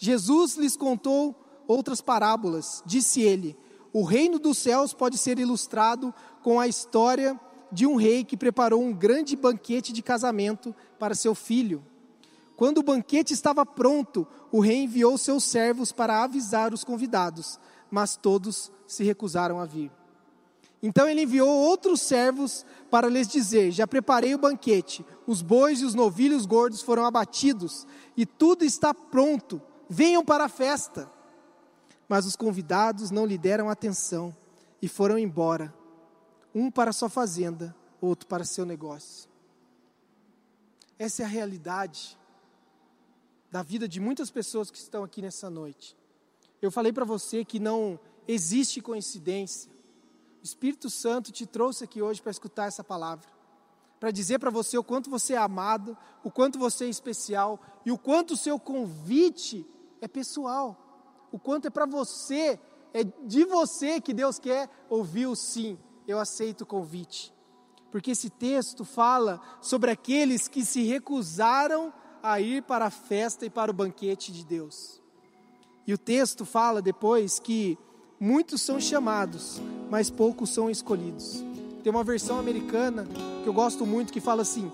Jesus 0.05 0.57
lhes 0.57 0.77
contou 0.77 1.35
outras 1.67 2.03
parábolas. 2.03 2.83
Disse 2.85 3.23
ele: 3.23 3.57
o 3.91 4.03
reino 4.03 4.39
dos 4.39 4.59
céus 4.59 4.93
pode 4.93 5.17
ser 5.17 5.39
ilustrado 5.39 6.13
com 6.43 6.61
a 6.61 6.69
história 6.69 7.41
de 7.73 7.87
um 7.87 7.97
rei 7.97 8.23
que 8.23 8.37
preparou 8.37 8.83
um 8.83 8.93
grande 8.93 9.35
banquete 9.35 9.95
de 9.95 10.03
casamento 10.03 10.75
para 10.99 11.15
seu 11.15 11.35
filho. 11.35 11.83
Quando 12.55 12.79
o 12.79 12.83
banquete 12.83 13.33
estava 13.33 13.65
pronto, 13.65 14.27
o 14.53 14.61
rei 14.61 14.83
enviou 14.83 15.17
seus 15.17 15.45
servos 15.45 15.91
para 15.91 16.23
avisar 16.23 16.75
os 16.75 16.85
convidados, 16.85 17.59
mas 17.91 18.15
todos 18.15 18.71
se 18.87 19.03
recusaram 19.03 19.59
a 19.59 19.65
vir. 19.65 19.91
Então 20.83 21.09
ele 21.09 21.23
enviou 21.23 21.49
outros 21.49 22.03
servos 22.03 22.67
para 22.91 23.09
lhes 23.09 23.27
dizer: 23.27 23.71
Já 23.71 23.87
preparei 23.87 24.35
o 24.35 24.39
banquete, 24.39 25.03
os 25.27 25.41
bois 25.41 25.81
e 25.81 25.85
os 25.87 25.95
novilhos 25.95 26.45
gordos 26.45 26.83
foram 26.83 27.07
abatidos, 27.07 27.87
e 28.15 28.27
tudo 28.27 28.67
está 28.67 28.93
pronto. 28.93 29.63
Venham 29.89 30.25
para 30.25 30.45
a 30.45 30.49
festa. 30.49 31.11
Mas 32.09 32.27
os 32.27 32.37
convidados 32.37 33.11
não 33.11 33.25
lhe 33.25 33.39
deram 33.39 33.69
atenção 33.69 34.35
e 34.81 34.89
foram 34.89 35.19
embora, 35.19 35.75
um 36.55 36.71
para 36.71 36.93
sua 36.93 37.09
fazenda, 37.09 37.75
outro 38.01 38.27
para 38.27 38.45
seu 38.45 38.67
negócio. 38.67 39.29
Essa 40.99 41.23
é 41.23 41.25
a 41.25 41.29
realidade 41.29 42.19
da 43.51 43.63
vida 43.63 43.89
de 43.89 43.99
muitas 44.01 44.31
pessoas 44.31 44.71
que 44.71 44.77
estão 44.77 45.03
aqui 45.03 45.23
nessa 45.23 45.49
noite. 45.49 45.97
Eu 46.61 46.71
falei 46.71 46.93
para 46.93 47.05
você 47.05 47.45
que 47.45 47.59
não 47.59 47.99
existe 48.29 48.81
coincidência. 48.81 49.71
O 50.43 50.45
Espírito 50.45 50.91
Santo 50.91 51.33
te 51.33 51.47
trouxe 51.47 51.85
aqui 51.85 52.03
hoje 52.03 52.21
para 52.21 52.31
escutar 52.31 52.67
essa 52.67 52.85
palavra, 52.85 53.27
para 53.99 54.11
dizer 54.11 54.39
para 54.39 54.51
você 54.51 54.77
o 54.77 54.85
quanto 54.85 55.09
você 55.09 55.33
é 55.33 55.39
amado, 55.39 55.97
o 56.23 56.31
quanto 56.31 56.59
você 56.59 56.85
é 56.85 56.89
especial 56.89 57.59
e 57.87 57.91
o 57.91 57.99
quanto 57.99 58.35
o 58.35 58.37
seu 58.37 58.59
convite 58.59 59.67
é 60.05 60.09
pessoal 60.09 60.85
o 61.33 61.39
quanto 61.39 61.67
é 61.67 61.71
para 61.71 61.87
você, 61.87 62.61
é 62.93 63.03
de 63.03 63.45
você 63.45 64.01
que 64.01 64.15
Deus 64.15 64.39
quer 64.39 64.71
ouvir 64.89 65.27
o 65.27 65.35
sim. 65.35 65.77
Eu 66.07 66.21
aceito 66.21 66.61
o 66.61 66.67
convite. 66.67 67.35
Porque 67.91 68.13
esse 68.13 68.31
texto 68.31 68.85
fala 68.85 69.41
sobre 69.61 69.91
aqueles 69.91 70.47
que 70.47 70.65
se 70.65 70.85
recusaram 70.85 71.93
a 72.23 72.41
ir 72.41 72.63
para 72.63 72.87
a 72.87 72.91
festa 72.91 73.45
e 73.45 73.51
para 73.51 73.71
o 73.71 73.75
banquete 73.75 74.31
de 74.31 74.45
Deus. 74.45 75.01
E 75.87 75.93
o 75.93 75.99
texto 75.99 76.45
fala 76.45 76.81
depois 76.81 77.41
que 77.41 77.77
muitos 78.21 78.63
são 78.63 78.79
chamados, 78.79 79.61
mas 79.91 80.11
poucos 80.11 80.51
são 80.51 80.71
escolhidos. 80.71 81.43
Tem 81.83 81.91
uma 81.91 82.05
versão 82.05 82.39
americana 82.39 83.09
que 83.43 83.49
eu 83.49 83.53
gosto 83.53 83.85
muito 83.85 84.13
que 84.13 84.21
fala 84.21 84.43
assim: 84.43 84.71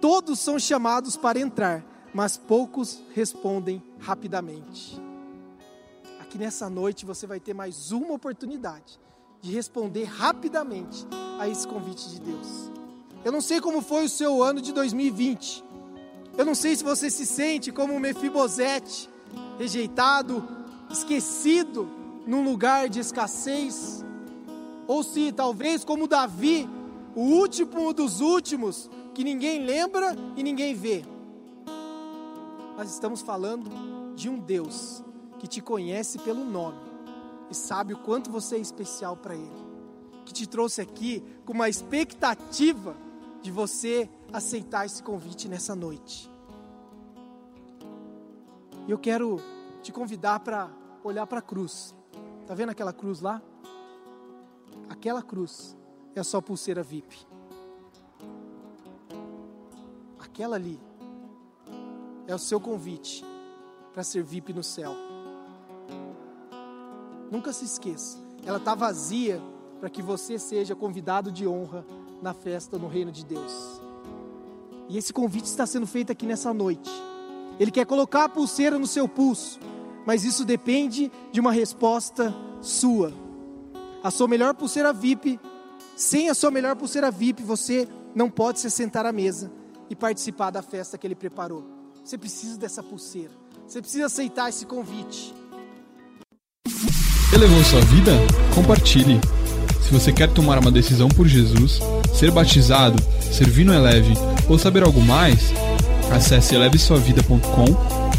todos 0.00 0.40
são 0.40 0.58
chamados 0.58 1.16
para 1.16 1.40
entrar, 1.40 1.82
mas 2.14 2.36
poucos 2.36 3.02
respondem 3.14 3.82
rapidamente 3.98 5.00
que 6.32 6.38
nessa 6.38 6.70
noite 6.70 7.04
você 7.04 7.26
vai 7.26 7.38
ter 7.38 7.52
mais 7.52 7.92
uma 7.92 8.14
oportunidade 8.14 8.98
de 9.42 9.52
responder 9.52 10.04
rapidamente 10.04 11.06
a 11.38 11.46
esse 11.46 11.68
convite 11.68 12.08
de 12.08 12.20
Deus. 12.22 12.72
Eu 13.22 13.30
não 13.30 13.42
sei 13.42 13.60
como 13.60 13.82
foi 13.82 14.06
o 14.06 14.08
seu 14.08 14.42
ano 14.42 14.58
de 14.58 14.72
2020. 14.72 15.62
Eu 16.38 16.46
não 16.46 16.54
sei 16.54 16.74
se 16.74 16.82
você 16.82 17.10
se 17.10 17.26
sente 17.26 17.70
como 17.70 17.92
um 17.92 18.00
Mefibosete, 18.00 19.10
rejeitado, 19.58 20.42
esquecido 20.90 21.86
num 22.26 22.42
lugar 22.42 22.88
de 22.88 23.00
escassez, 23.00 24.02
ou 24.86 25.02
se 25.02 25.32
talvez 25.32 25.84
como 25.84 26.08
Davi, 26.08 26.66
o 27.14 27.20
último 27.20 27.92
dos 27.92 28.22
últimos, 28.22 28.88
que 29.12 29.22
ninguém 29.22 29.66
lembra 29.66 30.16
e 30.34 30.42
ninguém 30.42 30.74
vê. 30.74 31.04
Nós 32.76 32.90
estamos 32.90 33.20
falando 33.20 33.70
de 34.14 34.28
um 34.28 34.38
Deus 34.38 35.02
que 35.38 35.46
te 35.46 35.60
conhece 35.60 36.18
pelo 36.18 36.44
nome 36.44 36.80
e 37.50 37.54
sabe 37.54 37.92
o 37.92 37.98
quanto 37.98 38.30
você 38.30 38.56
é 38.56 38.60
especial 38.60 39.16
para 39.16 39.34
Ele, 39.34 39.50
que 40.24 40.32
te 40.32 40.46
trouxe 40.46 40.80
aqui 40.80 41.22
com 41.44 41.52
uma 41.52 41.68
expectativa 41.68 42.96
de 43.42 43.50
você 43.50 44.08
aceitar 44.32 44.86
esse 44.86 45.02
convite 45.02 45.48
nessa 45.48 45.74
noite. 45.74 46.30
E 48.88 48.90
eu 48.90 48.98
quero 48.98 49.40
te 49.82 49.92
convidar 49.92 50.40
para 50.40 50.70
olhar 51.04 51.26
para 51.26 51.40
a 51.40 51.42
cruz. 51.42 51.94
Tá 52.46 52.54
vendo 52.54 52.70
aquela 52.70 52.92
cruz 52.92 53.20
lá? 53.20 53.42
Aquela 54.88 55.22
cruz 55.22 55.76
é 56.14 56.20
a 56.20 56.24
sua 56.24 56.40
pulseira 56.40 56.82
VIP. 56.82 57.26
Aquela 60.18 60.56
ali 60.56 60.80
é 62.26 62.34
o 62.34 62.38
seu 62.38 62.60
convite 62.60 63.24
para 63.92 64.02
ser 64.02 64.22
VIP 64.22 64.52
no 64.52 64.62
céu. 64.62 64.94
Nunca 67.30 67.52
se 67.52 67.64
esqueça, 67.64 68.18
ela 68.44 68.58
está 68.58 68.74
vazia 68.74 69.40
para 69.80 69.90
que 69.90 70.02
você 70.02 70.38
seja 70.38 70.76
convidado 70.76 71.32
de 71.32 71.46
honra 71.46 71.84
na 72.20 72.32
festa 72.32 72.78
no 72.78 72.88
reino 72.88 73.10
de 73.10 73.24
Deus. 73.24 73.80
E 74.88 74.96
esse 74.96 75.12
convite 75.12 75.46
está 75.46 75.66
sendo 75.66 75.86
feito 75.86 76.12
aqui 76.12 76.26
nessa 76.26 76.52
noite. 76.52 76.90
Ele 77.58 77.70
quer 77.70 77.86
colocar 77.86 78.24
a 78.24 78.28
pulseira 78.28 78.78
no 78.78 78.86
seu 78.86 79.08
pulso, 79.08 79.58
mas 80.06 80.24
isso 80.24 80.44
depende 80.44 81.10
de 81.30 81.40
uma 81.40 81.52
resposta 81.52 82.34
sua. 82.60 83.12
A 84.02 84.10
sua 84.10 84.28
melhor 84.28 84.54
pulseira 84.54 84.92
VIP, 84.92 85.40
sem 85.96 86.28
a 86.28 86.34
sua 86.34 86.50
melhor 86.50 86.76
pulseira 86.76 87.10
VIP, 87.10 87.42
você 87.42 87.88
não 88.14 88.30
pode 88.30 88.60
se 88.60 88.70
sentar 88.70 89.06
à 89.06 89.12
mesa 89.12 89.50
e 89.88 89.96
participar 89.96 90.50
da 90.50 90.62
festa 90.62 90.98
que 90.98 91.06
ele 91.06 91.14
preparou. 91.14 91.71
Você 92.04 92.18
precisa 92.18 92.58
dessa 92.58 92.82
pulseira. 92.82 93.30
Você 93.66 93.80
precisa 93.80 94.06
aceitar 94.06 94.48
esse 94.48 94.66
convite. 94.66 95.32
Elevou 97.32 97.62
sua 97.64 97.80
vida? 97.82 98.12
Compartilhe. 98.54 99.20
Se 99.80 99.92
você 99.92 100.12
quer 100.12 100.28
tomar 100.28 100.58
uma 100.58 100.70
decisão 100.70 101.08
por 101.08 101.26
Jesus, 101.26 101.80
ser 102.14 102.30
batizado, 102.30 103.02
servir 103.20 103.64
no 103.64 103.72
Eleve 103.72 104.12
ou 104.48 104.58
saber 104.58 104.82
algo 104.82 105.00
mais, 105.00 105.50
acesse 106.10 106.54
elevesuavida.com 106.54 107.64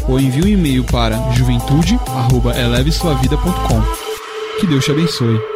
ou 0.08 0.18
envie 0.18 0.42
um 0.42 0.48
e-mail 0.48 0.82
para 0.84 1.30
juventude@elevesuavida.com. 1.32 3.82
Que 4.60 4.66
Deus 4.66 4.84
te 4.84 4.90
abençoe. 4.90 5.53